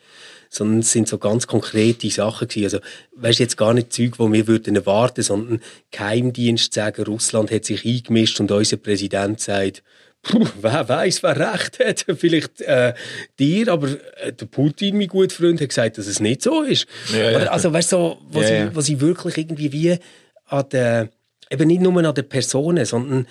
[0.48, 2.64] Sondern es sind so ganz konkrete Sachen gewesen.
[2.64, 2.78] Also,
[3.16, 5.60] weißt du, jetzt gar nicht Zeug, die wir würden erwarten, sondern
[5.90, 9.82] Geheimdienst sagen, Russland hat sich eingemischt und unser Präsident sagt,
[10.22, 12.04] Puh, wer weiß, wer recht hat.
[12.18, 12.92] Vielleicht äh,
[13.38, 13.88] dir, aber
[14.22, 16.86] äh, der Putin, mein guter Freund, hat gesagt, dass es nicht so ist.
[17.12, 17.38] Ja, ja.
[17.46, 18.66] Also, weißt du, so, was, ja.
[18.66, 19.98] ich, was ich wirklich irgendwie wie
[20.46, 21.10] an der,
[21.50, 23.26] eben nicht nur an den Personen, sondern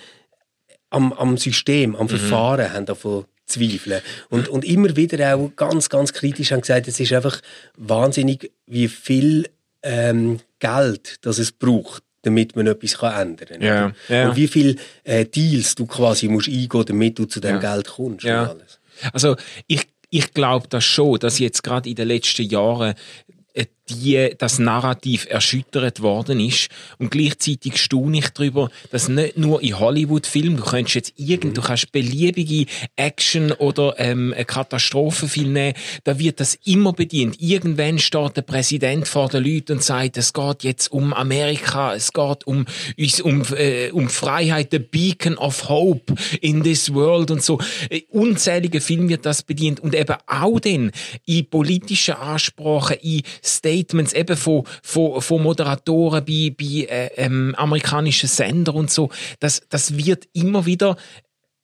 [0.90, 1.96] am, am System, Mhm.
[1.96, 4.00] am Verfahren haben davon zweifeln.
[4.28, 7.40] Und, und immer wieder auch ganz, ganz kritisch haben gesagt, es ist einfach
[7.76, 9.48] wahnsinnig, wie viel
[9.82, 13.58] ähm, Geld das es braucht, damit man etwas kann ändern kann.
[13.58, 13.94] Oder?
[14.08, 14.28] ja.
[14.28, 17.74] Und wie viele äh, Deals du quasi musst eingehen, damit du zu dem Ja.
[17.74, 18.24] Geld kommst.
[18.24, 18.78] Und alles.
[19.12, 22.94] Also ich, ich glaube das schon, dass jetzt gerade in den letzten Jahren
[23.54, 26.68] äh, die, das Narrativ erschüttert worden ist.
[26.98, 31.62] Und gleichzeitig staune ich darüber, dass nicht nur in Hollywood-Filmen, du könntest jetzt irgend, du
[31.62, 35.74] kannst beliebige Action- oder ähm, einen Katastrophenfilm nehmen,
[36.04, 37.40] da wird das immer bedient.
[37.40, 42.12] Irgendwann steht der Präsident vor den Leuten und sagt, es geht jetzt um Amerika, es
[42.12, 42.66] geht um,
[42.98, 47.58] uns, um, äh, um Freiheit, the beacon of hope in this world und so.
[47.88, 50.92] Äh, unzählige Filme wird das bedient und eben auch dann
[51.26, 53.79] in politischen Ansprachen, in Statements
[54.12, 59.10] eben von, von, von Moderatoren bei, bei äh, ähm, amerikanischen Sendern und so.
[59.38, 60.96] Das, das wird immer wieder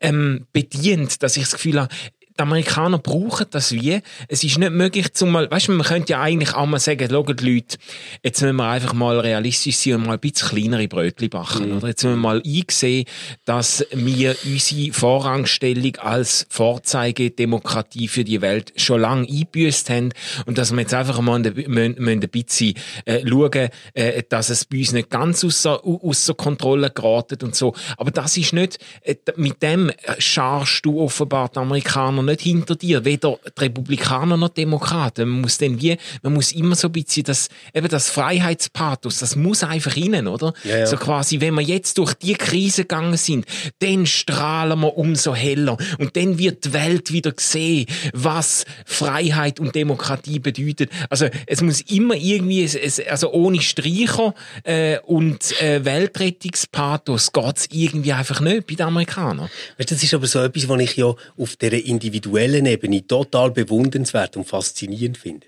[0.00, 1.94] ähm, bedient, dass ich das Gefühl habe,
[2.38, 4.01] die Amerikaner brauchen das wie.
[4.29, 7.09] Es ist nicht möglich, zum mal, weißt du, man könnte ja eigentlich auch mal sagen,
[7.11, 7.79] schaut Leute,
[8.22, 11.88] jetzt müssen wir einfach mal realistisch sein und mal ein bisschen kleinere Brötchen backen, oder?
[11.88, 13.07] Jetzt müssen wir mal einsehen,
[13.44, 20.12] dass wir unsere Vorrangstellung als Vorzeigedemokratie für die Welt schon lange eingebüßt haben
[20.44, 22.75] und dass wir jetzt einfach mal müssen, müssen ein bisschen
[23.07, 27.75] äh, schauen, äh, dass es bei uns nicht ganz außer, außer Kontrolle geratet und so.
[27.96, 33.04] Aber das ist nicht, äh, mit dem scharst du offenbar die Amerikaner nicht hinter dir,
[33.04, 35.28] weder die Republikaner noch die Demokraten.
[35.28, 39.36] Man muss dann wie, man muss immer so ein bisschen das, eben das Freiheitspathos, das
[39.36, 40.52] muss einfach rein, oder?
[40.64, 40.86] Ja, ja.
[40.86, 43.46] So quasi, wenn wir jetzt durch die Krise gegangen sind,
[43.78, 49.74] dann strahlen wir umso heller und dann wird die Welt wieder sehen, was Freiheit und
[49.74, 50.90] Demokratie bedeutet.
[51.10, 54.34] Also es muss immer irgendwie, es, es, also ohne Streicher
[54.64, 59.48] äh, und äh, Weltrettungspathos geht's irgendwie einfach nicht bei den Amerikanern.
[59.78, 61.72] Weißt, das ist aber so etwas, was ich ja auf der
[62.16, 65.46] individuellen Ebene total bewundernswert und faszinierend finde.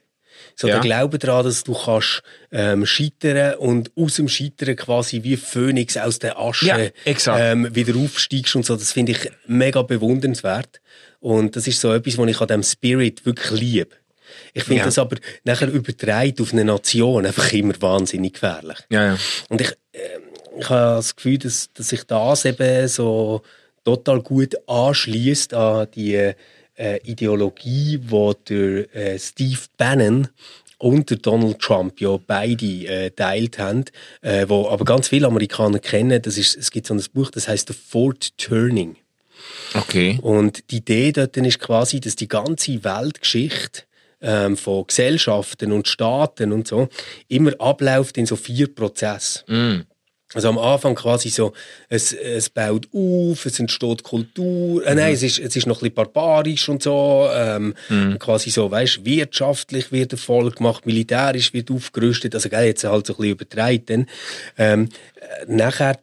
[0.54, 0.74] So Ja.
[0.74, 5.96] der Glaube daran, dass du kannst ähm, scheitern und aus dem Scheitern quasi wie Phönix
[5.96, 10.80] aus der Asche Ja, ähm, wieder aufsteigst und so, das finde ich mega bewundernswert.
[11.20, 13.90] Und das ist so etwas, was ich an diesem Spirit wirklich liebe.
[14.52, 14.84] Ich finde Ja.
[14.84, 18.78] das aber nachher übertragen auf eine Nation einfach immer wahnsinnig gefährlich.
[18.90, 19.18] Ja, ja.
[19.48, 19.98] Und ich, äh,
[20.60, 23.42] ich habe das Gefühl, dass, dass sich das eben so
[23.88, 30.28] total gut anschließt an die äh, Ideologie, die der äh, Steve Bannon
[30.76, 33.86] und der Donald Trump ja beide äh, teilt haben,
[34.20, 36.20] äh, wo aber ganz viele Amerikaner kennen.
[36.20, 38.96] Das ist, es gibt so ein Buch, das heißt The Fourth Turning.
[39.72, 40.18] Okay.
[40.20, 43.84] Und die Idee dort ist quasi, dass die ganze Weltgeschichte
[44.20, 46.88] ähm, von Gesellschaften und Staaten und so
[47.28, 49.86] immer abläuft in so vier Prozessen.
[50.34, 51.54] Also am Anfang quasi so,
[51.88, 55.90] es, es baut auf, es entsteht Kultur, äh, nein, es ist, es ist noch ein
[55.90, 57.74] bisschen barbarisch und so, ähm,
[58.18, 63.14] quasi so, weißt, wirtschaftlich wird Erfolg gemacht, militärisch wird aufgerüstet, also gell, jetzt halt so
[63.14, 64.06] ein bisschen übertreibt dann.
[64.58, 65.96] Ähm, äh, nachher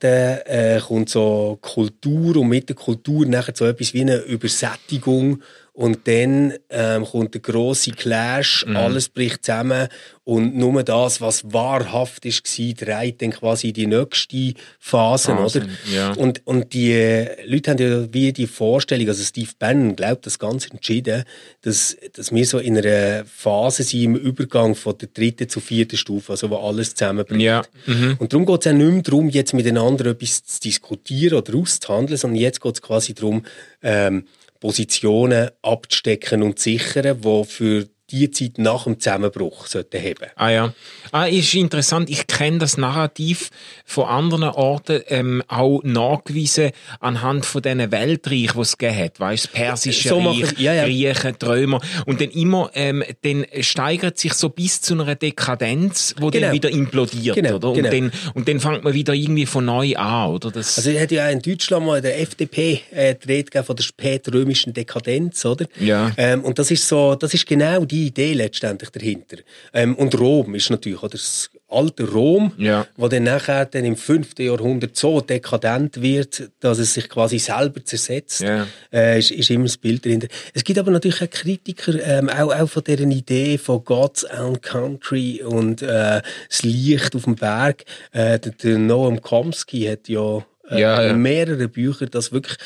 [0.45, 5.41] äh, kommt so Kultur und mit der Kultur nachher so etwas wie eine Übersättigung
[5.75, 9.89] und dann ähm, kommt der grosse Clash, alles bricht zusammen
[10.23, 15.69] und nur das, was wahrhaft ist, dreht dann quasi in die nächste Phase, Phase, oder?
[15.93, 16.13] ja.
[16.13, 20.39] Und, und die äh, Leute haben ja wie die Vorstellung, also Steve Bannon glaubt das
[20.39, 21.25] ganz entschieden,
[21.61, 25.97] dass, dass wir so in einer Phase sind im Übergang von der dritten zur vierten
[25.97, 27.41] Stufe, also wo alles zusammenbricht.
[27.41, 27.63] Ja.
[27.85, 28.15] Mhm.
[28.17, 32.17] Und darum geht es auch nicht mehr darum, jetzt miteinander etwas zu diskutieren oder auszuhandeln,
[32.17, 33.43] sondern jetzt geht es quasi darum,
[33.81, 34.25] ähm,
[34.59, 40.29] Positionen abzustecken und zu sichern, die für die Zeit nach dem Zusammenbruch sollten haben.
[40.35, 40.73] Ah ja.
[41.11, 42.09] Ah, ist interessant.
[42.09, 43.49] Ich kenne das Narrativ
[43.83, 49.19] von anderen Orten ähm, auch nachgewiesen anhand von diesen Weltreichen, die es gegeben hat.
[49.19, 50.83] Weißt, das Persische So Reich, machen- ja, ja.
[50.85, 51.81] Griechen, die Römer.
[52.05, 56.47] Und dann immer, ähm, dann steigert sich so bis zu einer Dekadenz, wo Genau.
[56.47, 57.69] dann wieder implodiert, Genau, oder?
[57.69, 57.89] Und, genau.
[57.89, 60.51] dann, und dann fängt man wieder irgendwie von neu an, oder?
[60.51, 63.63] Das, Also, es hat ja auch in Deutschland mal in der FDP äh, die Rede
[63.63, 65.65] von der spätrömischen Dekadenz, oder?
[65.79, 66.11] Ja.
[66.17, 69.37] Ähm, und das ist so, das ist genau die Idee letztendlich dahinter.
[69.73, 72.85] Ähm, und Rom ist natürlich, oder das alte Rom, Ja.
[72.95, 74.37] wo dann nachher dann im 5.
[74.39, 78.67] Jahrhundert so dekadent wird, dass es sich quasi selber zersetzt, Ja.
[78.93, 80.27] äh, ist, ist immer das Bild dahinter.
[80.53, 84.61] Es gibt aber natürlich auch Kritiker, ähm, auch, auch von deren Idee von God's Own
[84.61, 87.83] Country und äh, das Licht auf dem Berg.
[88.11, 91.13] Äh, der, der Noam Chomsky hat ja, äh, Ja, ja.
[91.13, 92.57] mehrere Bücher, das wirklich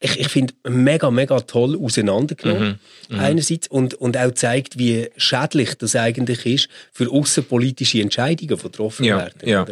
[0.00, 2.78] ich, ich finde mega, mega toll auseinandergenommen.
[3.08, 8.62] Mhm, Einerseits und, und auch zeigt, wie schädlich das eigentlich ist für außenpolitische Entscheidungen, die
[8.62, 9.40] getroffen Ja, werden.
[9.48, 9.66] ja.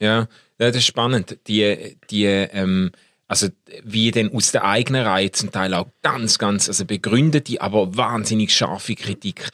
[0.00, 0.26] Ja, ja,
[0.58, 1.38] das ist spannend.
[1.46, 2.90] Die, die, ähm,
[3.28, 3.46] also
[3.84, 8.52] wie denn aus der eigenen Reihe zum Teil auch ganz, ganz, also begründete, aber wahnsinnig
[8.52, 9.50] scharfe Kritik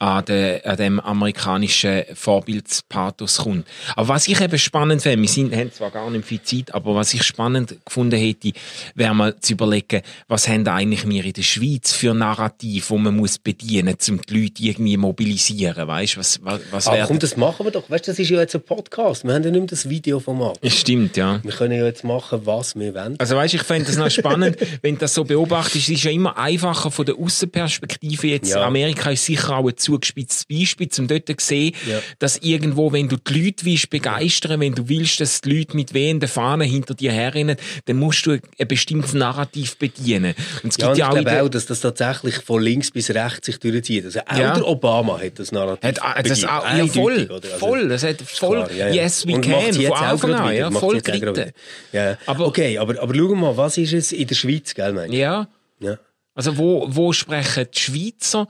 [0.00, 3.66] an, de, an dem amerikanischen Vorbildspathos kommt.
[3.96, 6.94] Aber was ich eben spannend finde, wir sind, haben zwar gar nicht viel Zeit, aber
[6.94, 8.52] was ich spannend gefunden hätte,
[8.94, 13.14] wäre mal zu überlegen, was haben eigentlich wir in der Schweiz für Narrativ, wo man
[13.16, 16.16] muss bedienen, um die Leute irgendwie mobilisieren, weißt?
[16.16, 17.88] Was, was, was wäre- komm, das machen wir doch.
[17.88, 19.24] Weißt das ist ja jetzt ein Podcast.
[19.24, 20.58] Wir haben ja nicht mehr das Videoformat.
[20.66, 21.40] Stimmt, ja.
[21.42, 23.16] Wir können ja jetzt machen, was wir wollen.
[23.18, 25.76] Also weißt, ich fände das noch spannend, wenn du das so beobachtest.
[25.76, 28.26] Es ist ja immer einfacher von der Außenperspektive.
[28.28, 28.64] Jetzt Ja.
[28.66, 32.00] Amerika ist sicher auch ein zugespitztes Beispiel, um dort zu sehen, Ja.
[32.18, 35.94] dass irgendwo, wenn du die Leute willst begeistern, wenn du willst, dass die Leute mit
[35.94, 40.34] wehenden Fahnen hinter dir herrennen, dann musst du ein bestimmtes Narrativ bedienen.
[40.62, 42.62] Und es Ja, gibt und ja ich auch, in glaube auch, dass das tatsächlich von
[42.62, 44.04] links bis rechts sich durchzieht.
[44.04, 44.54] Also auch Ja.
[44.54, 47.28] der Obama hat das Narrativ hat, ah, das auch, ja, voll?
[47.30, 49.02] Also- voll, das hat voll, Klar, ja, ja.
[49.04, 51.52] yes we Und can, jetzt von Anfang an, ja, voll geritten.
[51.92, 52.16] Ja.
[52.26, 55.18] Aber- okay, aber, aber schau mal, was ist es in der Schweiz, gell, meinst du?
[55.18, 55.48] Ja,
[55.80, 55.98] Ja.
[56.34, 58.46] Also wo, wo sprechen die Schweizer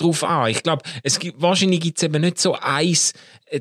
[0.00, 0.50] drauf an?
[0.50, 3.12] Ich glaube, es gibt, wahrscheinlich gibt es eben nicht so eins,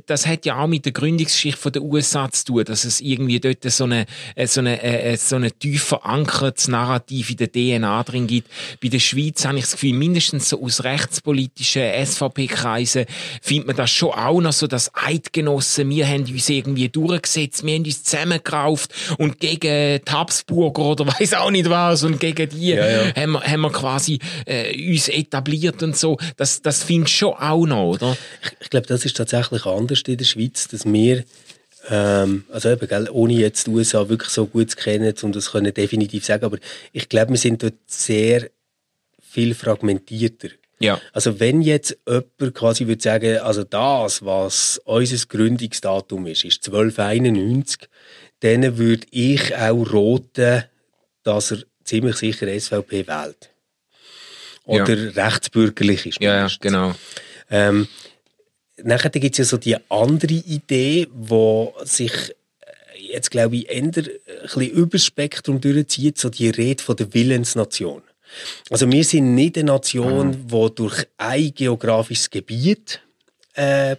[0.06, 3.39] das hat ja auch mit der Gründungsgeschichte von der USA zu tun, dass es irgendwie
[3.39, 8.04] dort so eine, äh, so eine, äh, so eine tief verankertes Narrativ in der DNA
[8.04, 8.49] drin gibt.
[8.82, 13.06] Bei der Schweiz habe ich das Gefühl, mindestens so aus rechtspolitischen SVP-Kreisen
[13.41, 17.75] findet man das schon auch noch so, dass Eidgenossen, wir haben uns irgendwie durchgesetzt, wir
[17.75, 22.69] haben uns zusammengerauft und gegen die Habsburger oder weiß auch nicht was und gegen die
[22.69, 23.15] Ja, ja.
[23.15, 26.17] haben wir, haben wir quasi äh, uns etabliert und so.
[26.38, 28.17] Das, das findest du schon auch noch, oder?
[28.43, 31.24] Ich, ich glaube, das ist tatsächlich anders in der Schweiz, dass wir,
[31.89, 35.52] ähm, also eben, gell, ohne jetzt die USA wirklich so gut zu kennen, um das
[35.52, 36.58] können definitiv sagen, aber
[36.92, 38.50] ich glaube, wir sind dort sehr
[39.22, 40.50] viel fragmentierter.
[40.80, 41.00] Ja.
[41.13, 47.89] Also wenn jetzt jemand quasi würde sagen, also das, was unser Gründungsdatum ist, ist 1291,
[48.39, 50.63] dann würde ich auch roten,
[51.24, 53.50] dass er ziemlich sicher SVP wählt.
[54.63, 56.22] Oder rechtsbürgerlich ist.
[56.22, 56.94] Ja, ja, genau.
[57.50, 57.88] Ähm,
[58.84, 63.84] nachher gibt es ja so die andere Idee, wo sich äh, jetzt glaube ich eher
[63.84, 68.02] ein bisschen über das Spektrum durchzieht, so die Rede von der Willensnation.
[68.70, 73.02] Also wir sind nicht eine Nation, die durch ein geografisches Gebiet
[73.54, 73.96] äh,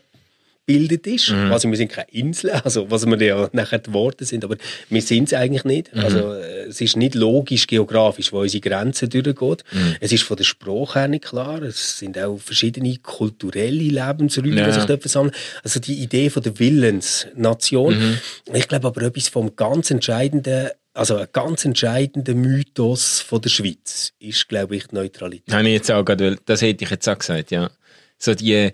[0.72, 1.30] bildet ist.
[1.30, 4.56] Also wir sind keine Insel, also was wir ja nachher geworden sind, aber
[4.88, 5.92] wir sind es eigentlich nicht.
[5.94, 9.64] Also äh, es ist nicht logisch geografisch, wo unsere Grenze durchgeht.
[10.00, 11.62] Es ist von der Sprache her nicht klar.
[11.62, 14.66] Es sind auch verschiedene kulturelle Lebensräume, Ja.
[14.66, 15.34] die sich dort versammeln.
[15.64, 18.18] Also die Idee von der Willensnation.
[18.52, 24.12] Ich glaube aber etwas vom ganz entscheidenden also ein ganz entscheidender Mythos von der Schweiz
[24.18, 25.54] ist, glaube ich, die Neutralität.
[25.54, 27.70] Habe ich jetzt auch gerade, das hätte ich jetzt auch gesagt, ja.
[28.18, 28.72] So die,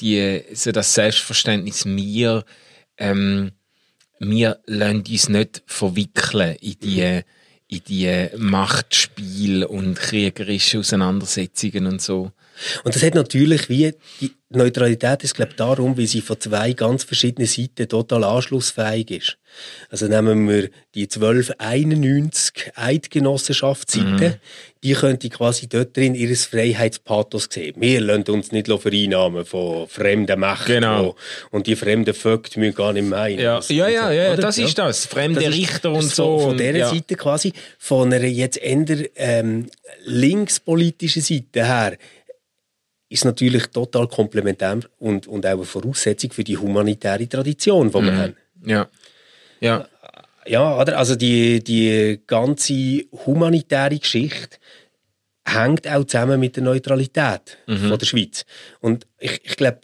[0.00, 2.44] die, so das Selbstverständnis, wir,
[2.98, 3.52] ähm,
[4.18, 7.22] wir lassen uns nicht verwickeln in die,
[7.68, 12.32] in die Machtspiele und kriegerische Auseinandersetzungen und so.
[12.84, 16.72] Und das hat natürlich wie, die Neutralität ist, glaube ich, darum, weil sie von zwei
[16.74, 19.38] ganz verschiedenen Seiten total anschlussfähig ist.
[19.90, 24.40] Also nehmen wir die 1291 Eidgenossenschaftsseite,
[24.82, 27.74] die könnte quasi dort drin ihres Freiheitspathos sehen.
[27.78, 30.66] Wir lassen uns nicht vereinnahmen von fremden Mächten.
[30.66, 31.16] Genau.
[31.50, 33.38] Und die fremden Vögte müssen gar nicht meinen.
[33.38, 35.06] Ja, was- ja, ja, ja, das ist das.
[35.06, 36.38] Fremde Das Richter und so.
[36.38, 36.90] Von und- dieser ja.
[36.90, 39.66] Seite quasi, von einer jetzt eher ähm,
[40.04, 41.96] linkspolitischen Seite her,
[43.12, 48.04] ist natürlich total komplementär und, und auch eine Voraussetzung für die humanitäre Tradition, die Mhm.
[48.04, 48.36] wir haben.
[48.64, 48.88] Ja.
[49.60, 49.88] Ja.
[50.44, 50.98] Ja, oder?
[50.98, 54.56] Also die, die ganze humanitäre Geschichte
[55.44, 57.88] hängt auch zusammen mit der Neutralität mhm.
[57.88, 58.44] von der Schweiz.
[58.80, 59.80] Und ich, ich glaube,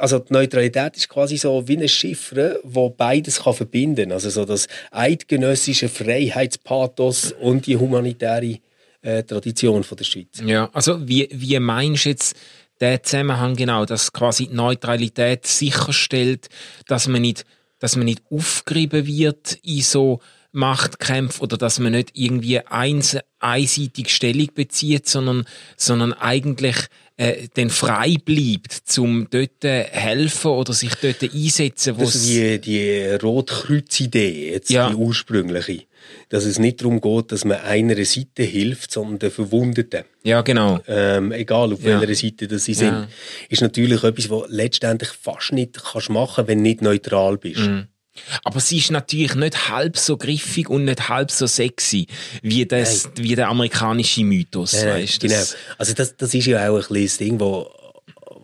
[0.00, 4.12] also die Neutralität ist quasi so wie ein Chiffre, wo beides kann verbinden kann.
[4.12, 8.58] Also so das eidgenössische Freiheitspathos und die humanitäre
[9.02, 10.42] äh, Tradition von der Schweiz.
[10.44, 12.36] Ja, also wie, wie meinst du jetzt
[12.80, 16.48] der Zusammenhang genau, dass quasi die Neutralität sicherstellt,
[16.88, 17.44] dass man nicht,
[17.78, 20.20] dass man nicht aufgerieben wird in so
[20.52, 25.44] Machtkämpfe oder dass man nicht irgendwie eins, einseitig Stellung bezieht, sondern,
[25.76, 26.76] sondern eigentlich
[27.16, 31.96] äh, dann frei bleibt, zum dort helfen oder sich dort einsetzen.
[31.98, 34.88] Das ist die, die Rotkreuz-Idee, jetzt ja.
[34.88, 35.84] die ursprüngliche.
[36.30, 40.04] Dass es nicht darum geht, dass man einer Seite hilft, sondern den Verwundeten.
[40.24, 40.80] Ja, genau.
[40.88, 42.00] Ähm, egal auf ja.
[42.00, 42.92] welcher Seite das sie sind.
[42.92, 43.08] Ja.
[43.48, 47.60] Ist natürlich etwas, was letztendlich fast nicht kannst machen, wenn du nicht neutral bist.
[47.60, 47.86] Mhm.
[48.44, 52.06] Aber sie ist natürlich nicht halb so griffig und nicht halb so sexy
[52.42, 54.74] wie, das, wie der amerikanische Mythos.
[54.74, 55.42] Nein, weißt, genau.
[55.78, 57.70] Also das, das ist ja auch ein kleines Ding, wo,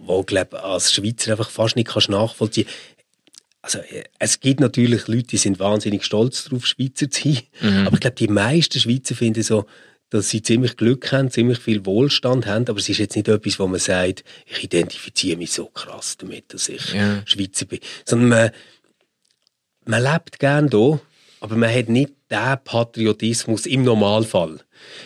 [0.00, 2.66] wo glaub, als Schweizer einfach fast nicht kannst nachvollziehen
[3.60, 3.80] also
[4.18, 7.42] es gibt natürlich Leute, die sind wahnsinnig stolz darauf, Schweizer zu sein.
[7.60, 7.86] Mhm.
[7.86, 9.66] Aber ich glaube, die meisten Schweizer finden so,
[10.10, 13.58] dass sie ziemlich Glück haben, ziemlich viel Wohlstand haben, aber es ist jetzt nicht etwas,
[13.58, 17.20] wo man sagt, ich identifiziere mich so krass damit, dass ich ja.
[17.26, 17.80] Schweizer bin.
[18.06, 18.50] Sondern man,
[19.88, 21.00] man lebt gern hier,
[21.40, 24.60] aber man hat nicht den Patriotismus im Normalfall,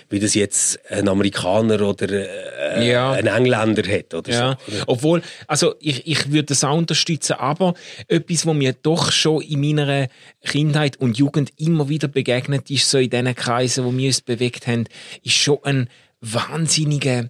[0.08, 3.12] wie das jetzt ein Amerikaner oder äh, ja.
[3.12, 4.12] ein Engländer hat.
[4.12, 4.58] Oder ja.
[4.66, 4.76] so.
[4.88, 7.74] Obwohl, also ich, ich würde das auch unterstützen, aber
[8.08, 10.08] etwas, was mir doch schon in meiner
[10.44, 14.66] Kindheit und Jugend immer wieder begegnet ist, so in diesen Kreisen, wo wir uns bewegt
[14.66, 14.86] haben,
[15.22, 15.88] ist schon ein
[16.20, 17.28] wahnsinniger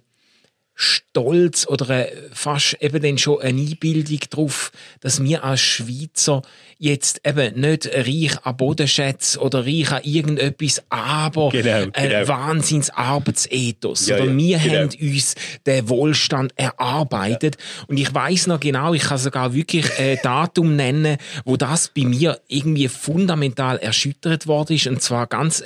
[0.75, 6.41] Stolz oder fast eben dann schon eine Einbildung darauf, dass wir als Schweizer
[6.79, 12.27] jetzt eben nicht reich an Bodenschätzen oder reich an irgendetwas, aber genau, ein genau.
[12.27, 14.07] Wahnsinnsarbeitsethos.
[14.07, 14.73] Ja, oder ja, wir genau.
[14.73, 17.55] haben uns den Wohlstand erarbeitet.
[17.57, 17.85] Ja.
[17.87, 22.03] Und ich weiß noch genau, ich kann sogar wirklich ein Datum nennen, wo das bei
[22.03, 24.87] mir irgendwie fundamental erschüttert worden ist.
[24.87, 25.63] Und zwar ganz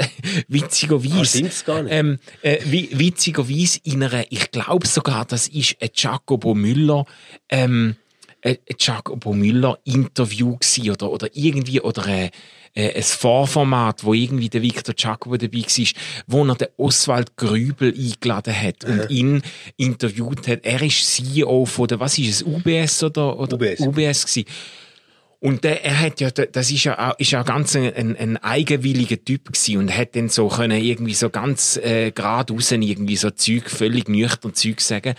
[0.48, 1.46] witzigerweise.
[1.46, 1.93] Ah, gar nicht.
[1.93, 2.58] Ähm, äh,
[2.91, 7.06] witzigerweise in einer, ich glaube, sogar, das ist ein Jacobo Müller,
[7.50, 7.96] ähm,
[8.43, 12.30] ein Jacobo Müller Interview gewesen, oder, oder irgendwie, oder ein,
[12.76, 15.88] ein Vorformat, wo irgendwie der Victor Jacobo dabei war,
[16.28, 19.08] wo er den Oswald Grübel eingeladen hat und äh.
[19.13, 19.41] ihn
[19.78, 20.65] interviewt hat.
[20.65, 24.46] Er ist CEO von der, was ist es, UBS oder, oder UBS, UBS gewesen.
[25.39, 29.54] Und der, er hat ja, das ist ja, ist ja ganz ein, ein eigenwilliger Typ
[29.54, 34.10] gewesen und hat dann so können irgendwie so ganz äh, geradeaus irgendwie so Zeug, völlig
[34.10, 35.13] nüchtern Zeug sagen.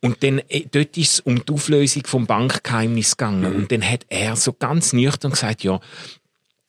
[0.00, 3.50] Und dann, äh, dort ist es um die Auflösung vom Bankgeheimnis gegangen.
[3.50, 3.56] Mhm.
[3.56, 5.80] Und dann hat er so ganz nüchtern gesagt, ja,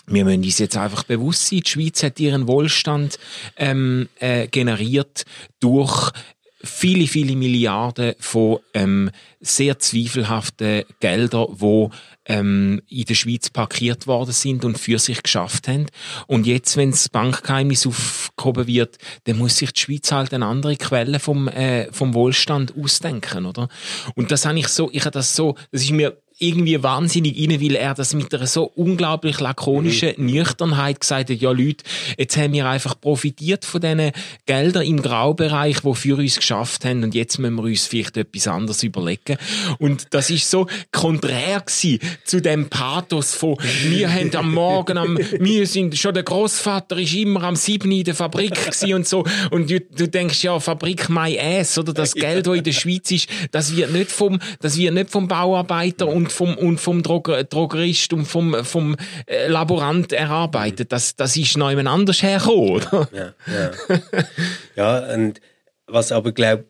[0.07, 3.19] wir müssen uns jetzt einfach bewusst sein, die Schweiz hat ihren Wohlstand
[3.57, 5.25] ähm, äh, generiert
[5.59, 6.11] durch
[6.63, 11.91] viele, viele Milliarden von ähm, sehr zweifelhaften Geldern, wo
[12.25, 15.87] ähm, in der Schweiz parkiert worden sind und für sich geschafft haben.
[16.27, 20.77] Und jetzt, wenn das Bankgeheimnis aufgehoben wird, dann muss sich die Schweiz halt eine andere
[20.77, 23.67] Quelle vom, äh, vom Wohlstand ausdenken, oder?
[24.15, 27.61] Und das habe ich so, ich habe das so, das ist mir irgendwie wahnsinnig rein,
[27.61, 30.25] weil er das mit einer so unglaublich lakonischen mhm.
[30.25, 31.83] Nüchternheit gesagt hat, ja Leute,
[32.17, 34.11] jetzt haben wir einfach profitiert von diesen
[34.45, 38.47] Geldern im Graubereich, die für uns geschafft haben und jetzt müssen wir uns vielleicht etwas
[38.47, 39.37] anderes überlegen.
[39.79, 45.17] Und das ist so konträr gewesen zu dem Pathos von, wir haben am Morgen, am,
[45.17, 47.89] wir sind schon, der Großvater ist immer am 7.
[47.91, 51.93] in der Fabrik gewesen und so und du, du denkst, ja, Fabrik My Ass, oder
[51.93, 55.27] das Geld, das in der Schweiz ist, das wird nicht vom, das wird nicht vom
[55.27, 60.91] Bauarbeiter und vom, und vom Droger, Drogerist und vom, vom äh, Laborant erarbeitet.
[60.91, 63.09] Das, das ist noch jemand anders hergekommen, oder?
[63.13, 64.23] Ja, ja.
[64.75, 65.39] ja, und
[65.87, 66.65] was aber, glaube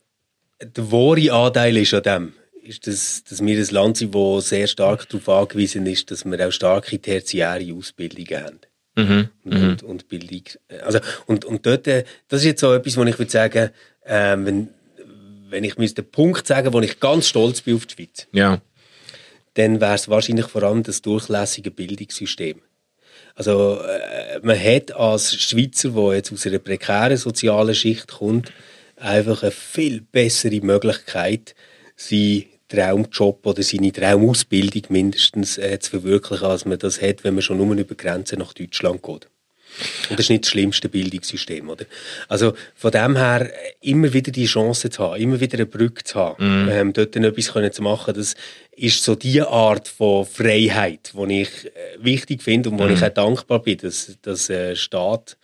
[0.63, 4.67] der wahre Anteil ist an dem, ist, dass, dass wir ein Land sind, das sehr
[4.67, 8.60] stark darauf angewiesen ist, dass wir auch starke tertiäre Ausbildungen haben.
[8.95, 9.89] Mhm, und, mhm.
[9.89, 10.43] und, Bildung.
[10.84, 13.71] Also, und, und dort, äh, das ist jetzt so etwas, wo ich würde sagen,
[14.04, 14.69] äh, wenn,
[15.49, 18.28] wenn ich müsste einen Punkt sagen, wo ich ganz stolz bin auf die Schweiz.
[18.32, 18.62] Ja
[19.56, 22.62] dann wäre es wahrscheinlich vor allem das durchlässige Bildungssystem.
[23.36, 28.52] Also äh, man hat als Schweizer, der jetzt aus einer prekären sozialen Schicht kommt,
[28.96, 31.56] einfach eine viel bessere Möglichkeit,
[31.96, 37.44] seinen Traumjob oder seine Traumausbildung mindestens äh, zu verwirklichen, als man das hat, wenn man
[37.44, 39.27] schon nur über Grenzen nach Deutschland geht.
[40.10, 41.86] Und das ist nicht das schlimmste Bildungssystem, oder?
[42.28, 43.52] Also von dem her
[43.82, 46.69] immer wieder die Chance zu haben, immer wieder eine Brücke zu haben, mm.
[46.69, 48.36] ähm, dort dann etwas können zu machen, das
[48.76, 51.69] ist so die Art von Freiheit, die ich äh,
[52.00, 52.92] wichtig finde und wo mm.
[52.92, 55.38] ich auch dankbar bin, dass, dass äh, Staat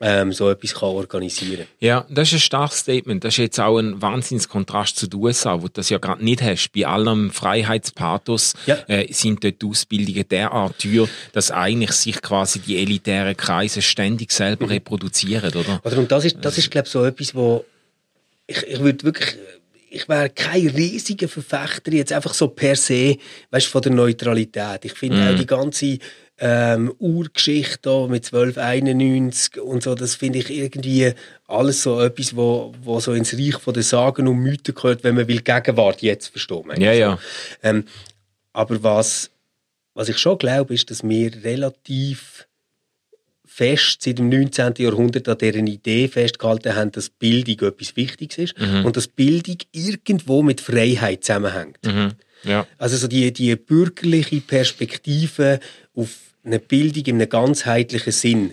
[0.00, 3.24] ähm, so etwas kann organisieren Ja, das ist ein starkes Statement.
[3.24, 6.42] Das ist jetzt auch ein Wahnsinnskontrast zu den USA, wo du das ja gerade nicht
[6.42, 6.70] hast.
[6.72, 8.76] Bei allem Freiheitspathos Ja.
[8.88, 14.32] äh, sind dort die Ausbildungen derart teuer, dass eigentlich sich quasi die elitären Kreise ständig
[14.32, 14.72] selber Mhm.
[14.72, 15.80] reproduzieren, oder?
[15.84, 17.64] Oder und das ist, das ist glaube ich, so etwas, wo
[18.46, 19.36] ich, ich würde wirklich,
[19.90, 23.16] ich wäre kein riesiger Verfechter jetzt einfach so per se,
[23.50, 24.84] weißt, von der Neutralität.
[24.84, 25.98] Ich finde auch die ganze
[26.40, 31.12] ähm, Urgeschichte mit 1291 und so, das finde ich irgendwie
[31.46, 35.16] alles so etwas, wo, wo so ins Reich von den Sagen und Mythen gehört, wenn
[35.16, 36.80] man will Gegenwart jetzt verstehen.
[36.80, 37.18] Ja, ja.
[37.62, 37.84] Ähm,
[38.52, 39.30] aber was,
[39.94, 42.46] was ich schon glaube, ist, dass wir relativ
[43.44, 44.74] fest seit dem 19.
[44.78, 50.42] Jahrhundert an deren Idee festgehalten haben, dass Bildung etwas Wichtiges ist und dass Bildung irgendwo
[50.42, 51.78] mit Freiheit zusammenhängt.
[51.84, 52.12] Mhm.
[52.44, 52.66] Ja.
[52.78, 55.60] Also so die, die bürgerliche Perspektive
[55.94, 56.10] auf
[56.44, 58.52] eine Bildung in einem ganzheitlichen Sinn,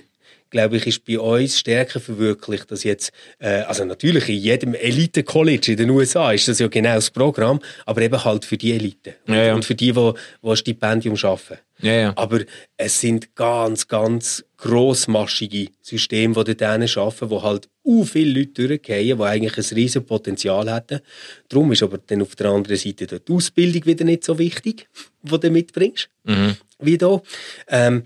[0.49, 5.71] glaube ich, ist bei uns stärker verwirklicht, dass jetzt, äh, also natürlich in jedem Elite-College
[5.71, 9.15] in den USA ist das ja genau das Programm, aber eben halt für die Elite
[9.27, 9.55] Ja, ja.
[9.55, 10.13] und für die, die,
[10.43, 11.57] die ein Stipendium schaffen.
[11.81, 12.13] Ja, ja.
[12.15, 12.41] Aber
[12.77, 19.17] es sind ganz, ganz grossmaschige Systeme, die dort arbeiten, wo halt u viele Leute durchgehen,
[19.17, 21.01] die eigentlich ein riesen Potenzial hätten.
[21.49, 24.87] Darum ist aber dann auf der anderen Seite die Ausbildung wieder nicht so wichtig,
[25.21, 26.09] die du mitbringst,
[26.79, 27.21] wie da.
[27.67, 28.03] Ähm,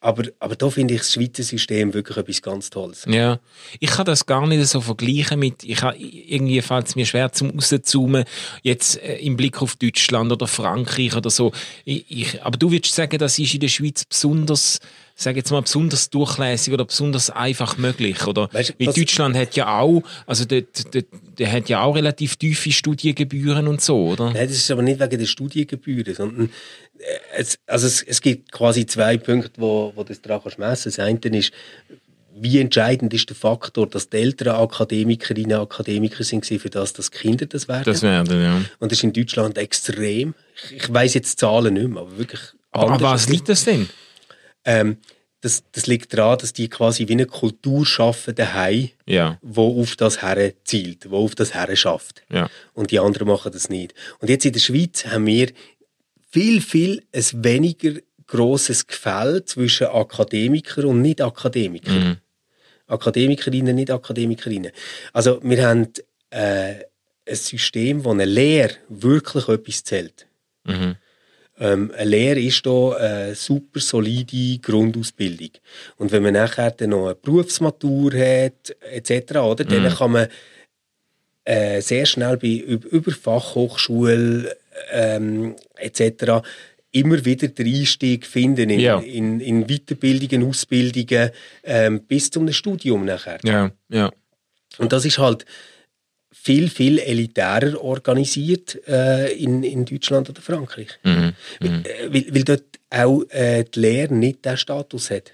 [0.00, 3.04] aber, aber da finde ich das Schweizer System wirklich etwas ganz Tolles.
[3.08, 3.40] Ja,
[3.80, 7.32] ich kann das gar nicht so vergleichen mit, ich ha, irgendwie fällt es mir schwer
[7.32, 8.24] zum rauszoomen,
[8.62, 11.52] jetzt äh, im Blick auf Deutschland oder Frankreich oder so.
[11.84, 14.78] Ich, ich, aber du würdest sagen, das ist in der Schweiz besonders,
[15.20, 18.48] sag jetzt mal, besonders durchlässig oder besonders einfach möglich, oder?
[18.52, 20.62] Weißt was- Deutschland hat ja auch, also der,
[20.94, 21.02] der,
[21.38, 24.26] der hat ja auch relativ tiefe Studiengebühren und so, oder?
[24.32, 26.50] Nein, das ist aber nicht wegen der Studiengebühren, sondern
[26.98, 27.02] äh,
[27.36, 31.00] es, also es, es gibt quasi zwei Punkte, wo, wo das daran kannst messen Das
[31.00, 31.52] eine ist,
[32.40, 37.10] wie entscheidend ist der Faktor, dass die älteren Akademikerinnen und Akademiker sind für das, dass
[37.10, 37.84] Kinder das werden.
[37.84, 38.62] Das werden, ja.
[38.78, 40.34] Und das ist in Deutschland extrem.
[40.70, 42.40] Ich, ich weiß jetzt Zahlen nicht mehr, aber wirklich.
[42.70, 43.88] Aber an was liegt das denn?
[44.64, 44.98] Ähm,
[45.40, 49.94] das, das liegt daran, dass die quasi wie eine Kultur schaffen daheim, Ja, wo auf
[49.94, 52.22] das her zielt, wo auf das her schafft.
[52.30, 52.50] ja.
[52.74, 53.94] Und die anderen machen das nicht.
[54.18, 55.52] Und jetzt in der Schweiz haben wir
[56.30, 62.20] viel, viel ein weniger grosses Gefälle zwischen Akademikern und Nicht-Akademikern.
[62.88, 64.72] Akademikerinnen, Nicht-Akademikerinnen.
[65.12, 65.88] Also wir haben
[66.30, 66.74] äh,
[67.26, 70.26] ein System, wo eine Lehre wirklich etwas zählt.
[70.64, 70.96] Mhm.
[71.60, 75.50] Ähm, eine Lehre ist da eine super solide Grundausbildung.
[75.96, 80.28] Und wenn man nachher dann noch eine Berufsmatur hat, etc., oder, dann kann man
[81.44, 84.56] äh, sehr schnell bei, über, Fachhochschule
[84.92, 86.46] ähm, etc.
[86.92, 89.00] immer wieder den Einstieg finden in, Ja.
[89.00, 91.30] in, in Weiterbildungen, Ausbildungen
[91.64, 93.38] ähm, bis zum Studium nachher.
[93.44, 94.10] Ja, ja.
[94.78, 95.44] Und das ist halt
[96.42, 100.88] viel, viel elitärer organisiert äh, in, in Deutschland oder Frankreich.
[101.02, 101.32] Mhm.
[101.60, 105.32] Weil, äh, weil, weil dort auch äh, die Lehre nicht den Status hat.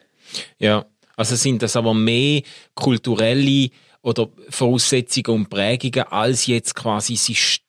[0.58, 0.86] Ja,
[1.16, 2.42] also sind das aber mehr
[2.74, 3.70] kulturelle
[4.02, 7.16] oder Voraussetzungen und Prägungen als jetzt quasi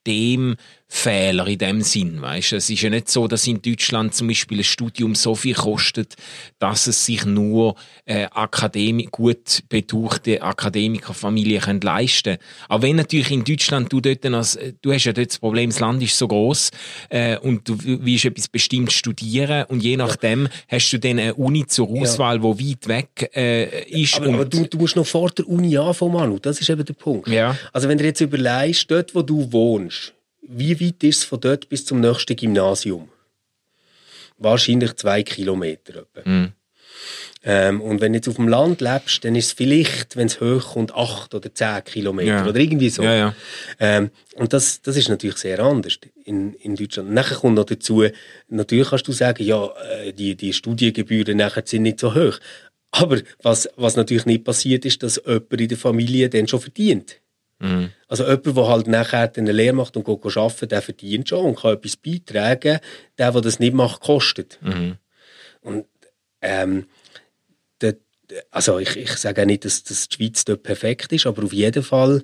[0.06, 2.54] Systemfehler in dem Sinn, weißt?
[2.54, 6.16] Es ist ja nicht so, dass in Deutschland zum Beispiel ein Studium so viel kostet,
[6.60, 7.76] dass es sich nur
[8.06, 12.38] äh, Akademi gut betuchte Akademikerfamilien können leisten.
[12.70, 15.80] Aber wenn natürlich in Deutschland du dort, als, du hast ja dort das Problem, das
[15.80, 16.72] Land ist so groß
[17.10, 21.66] äh, und du willst etwas bestimmt studieren und je nachdem hast du dann eine Uni
[21.66, 24.16] zur Auswahl, wo weit weg äh, ist.
[24.18, 26.40] Aber, aber du, du musst noch vor der Uni anfangen, Manu.
[26.40, 27.28] Das ist eben der Punkt.
[27.28, 27.58] Ja.
[27.74, 29.95] Also wenn du jetzt überlegst, dort, wo du wohnst,
[30.48, 33.10] wie weit ist es von dort bis zum nächsten Gymnasium?
[34.38, 36.06] Wahrscheinlich zwei Kilometer.
[36.14, 36.30] Etwa.
[36.30, 36.52] Mhm.
[37.48, 40.42] Ähm, und wenn du jetzt auf dem Land lebst, dann ist es vielleicht, wenn es
[40.42, 42.48] hoch kommt, acht oder zehn Kilometer Ja.
[42.48, 43.04] oder irgendwie so.
[43.04, 43.36] Ja, ja.
[43.80, 47.12] Ähm, und das, das ist natürlich sehr anders in, in Deutschland.
[47.12, 48.04] Nachher kommt noch dazu,
[48.48, 52.40] natürlich kannst du sagen, ja, äh, die, die Studiengebühren nachher sind nicht so hoch.
[52.92, 57.18] Aber was, was natürlich nicht passiert, ist, dass jemand in der Familie dann schon verdient.
[57.60, 57.92] Mhm.
[58.08, 61.60] Also jemand, der halt nachher eine Lehre macht und geht arbeiten, der verdient schon und
[61.60, 62.80] kann etwas beitragen.
[63.18, 64.60] Der, der das nicht macht, kostet.
[64.62, 64.98] Mhm.
[65.62, 65.86] Und
[66.42, 66.86] ähm,
[67.80, 67.98] dort,
[68.52, 71.54] also ich, ich sage auch nicht, dass, dass die Schweiz dort perfekt ist, aber auf
[71.54, 72.24] jeden Fall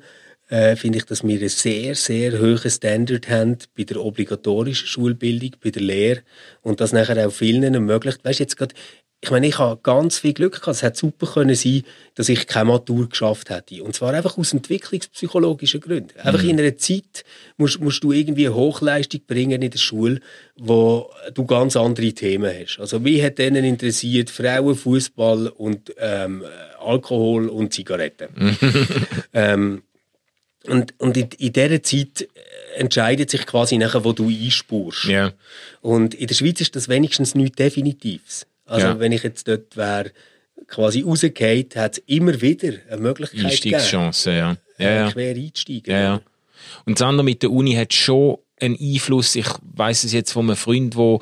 [0.49, 5.51] äh, finde ich, dass wir einen sehr, sehr hohen Standard haben bei der obligatorischen Schulbildung,
[5.63, 6.21] bei der Lehre
[6.61, 8.23] und das nachher auch vielen ermöglicht.
[8.23, 8.75] Weißt jetzt gerade
[9.23, 10.75] ich meine, ich habe ganz viel Glück gehabt.
[10.75, 11.83] Es hätte super können sein,
[12.15, 13.83] dass ich keine Matur geschafft hätte.
[13.83, 16.19] Und zwar einfach aus entwicklungspsychologischen Gründen.
[16.19, 16.49] Einfach mhm.
[16.49, 17.23] in einer Zeit
[17.55, 20.21] musst, musst du irgendwie eine Hochleistung bringen in der Schule,
[20.57, 22.79] wo du ganz andere Themen hast.
[22.79, 26.43] Also mich hat denen interessiert Frauen, Fußball und ähm,
[26.79, 28.57] Alkohol und Zigaretten.
[29.33, 29.83] ähm,
[30.65, 32.27] und, und in, in dieser Zeit
[32.75, 35.05] entscheidet sich quasi nachher, wo du einspurst.
[35.05, 35.33] Yeah.
[35.81, 38.47] Und in der Schweiz ist das wenigstens nichts Definitives.
[38.71, 38.99] Also ja.
[38.99, 40.11] wenn ich jetzt dort wäre,
[40.67, 44.57] quasi rausgehauen, hat es immer wieder eine Möglichkeit Einstiegschance, ja.
[44.77, 45.11] ja, ja.
[45.11, 45.93] Quer einsteigen.
[45.93, 46.21] Ja, ja.
[46.85, 49.35] Und das andere mit der Uni hat schon einen Einfluss.
[49.35, 51.21] Ich weiß es jetzt von einem Freund, wo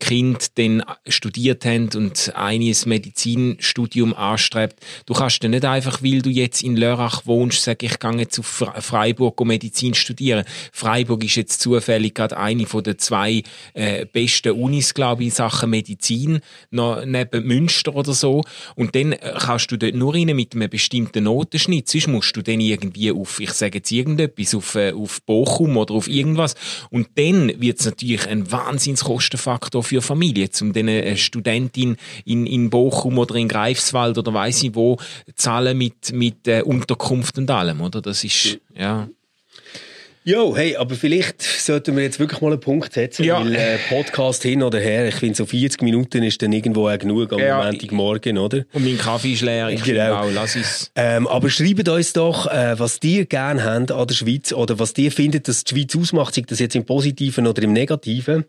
[0.00, 4.80] Kind dann studiert haben und eines Medizinstudium anstrebt.
[5.06, 8.38] Du kannst dann nicht einfach, weil du jetzt in Lörrach wohnst, sagen, ich gehe jetzt
[8.38, 10.44] auf Freiburg um Medizin studieren.
[10.72, 13.42] Freiburg ist jetzt zufällig gerade eine von den zwei
[13.74, 18.42] äh, besten Unis, glaube ich, in Sachen Medizin, noch neben Münster oder so.
[18.74, 21.88] Und dann äh, kannst du dort nur rein mit einem bestimmten Notenschnitt.
[21.88, 25.94] Sonst musst du dann irgendwie auf, ich sage jetzt irgendetwas, auf, äh, auf Bochum oder
[25.94, 26.54] auf irgendwas.
[26.90, 32.70] Und dann wird es natürlich ein Wahnsinnskostenfaktor Faktor für Familie, um eine Studentin in, in
[32.70, 34.98] Bochum oder in Greifswald oder weiß ich wo
[35.34, 38.00] zahlen mit, mit äh, Unterkunft und allem, oder?
[38.00, 39.08] Das ist, ja.
[40.28, 43.40] Jo, hey, aber vielleicht sollten wir jetzt wirklich mal einen Punkt setzen, ja.
[43.40, 46.98] weil äh, Podcast hin oder her, ich finde so 40 Minuten ist dann irgendwo auch
[46.98, 48.66] genug am ja, Montagmorgen, oder?
[48.74, 50.16] Und mein Kaffee ist leer, ich genau.
[50.16, 50.92] auch, lass es.
[50.94, 54.92] Ähm, aber schreibt uns doch, äh, was ihr gerne habt an der Schweiz oder was
[54.98, 58.44] ihr findet, dass die Schweiz ausmacht, sei das jetzt im Positiven oder im Negativen.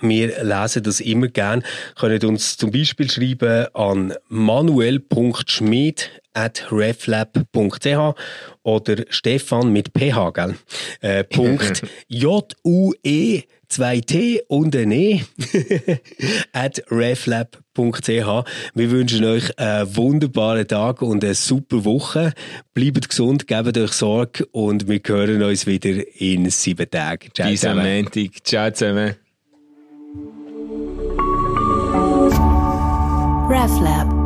[0.00, 1.64] Wir lesen das immer gern.
[1.98, 8.14] Könnt uns zum Beispiel schreiben an manuel.schmid at reflab.ch
[8.64, 10.56] oder Stefan mit ph, gell?
[11.00, 15.22] Äh, Punkt J-U-E 2T und ein E
[16.52, 18.08] at reflab.ch.
[18.08, 22.32] Wir wünschen euch einen wunderbaren Tag und eine super Woche.
[22.72, 27.30] Bleibt gesund, gebt euch Sorge und wir hören uns wieder in sieben Tagen.
[27.34, 28.08] Ciao Bis zusammen.
[28.44, 29.16] Ciao zusammen.
[33.46, 34.23] RefLab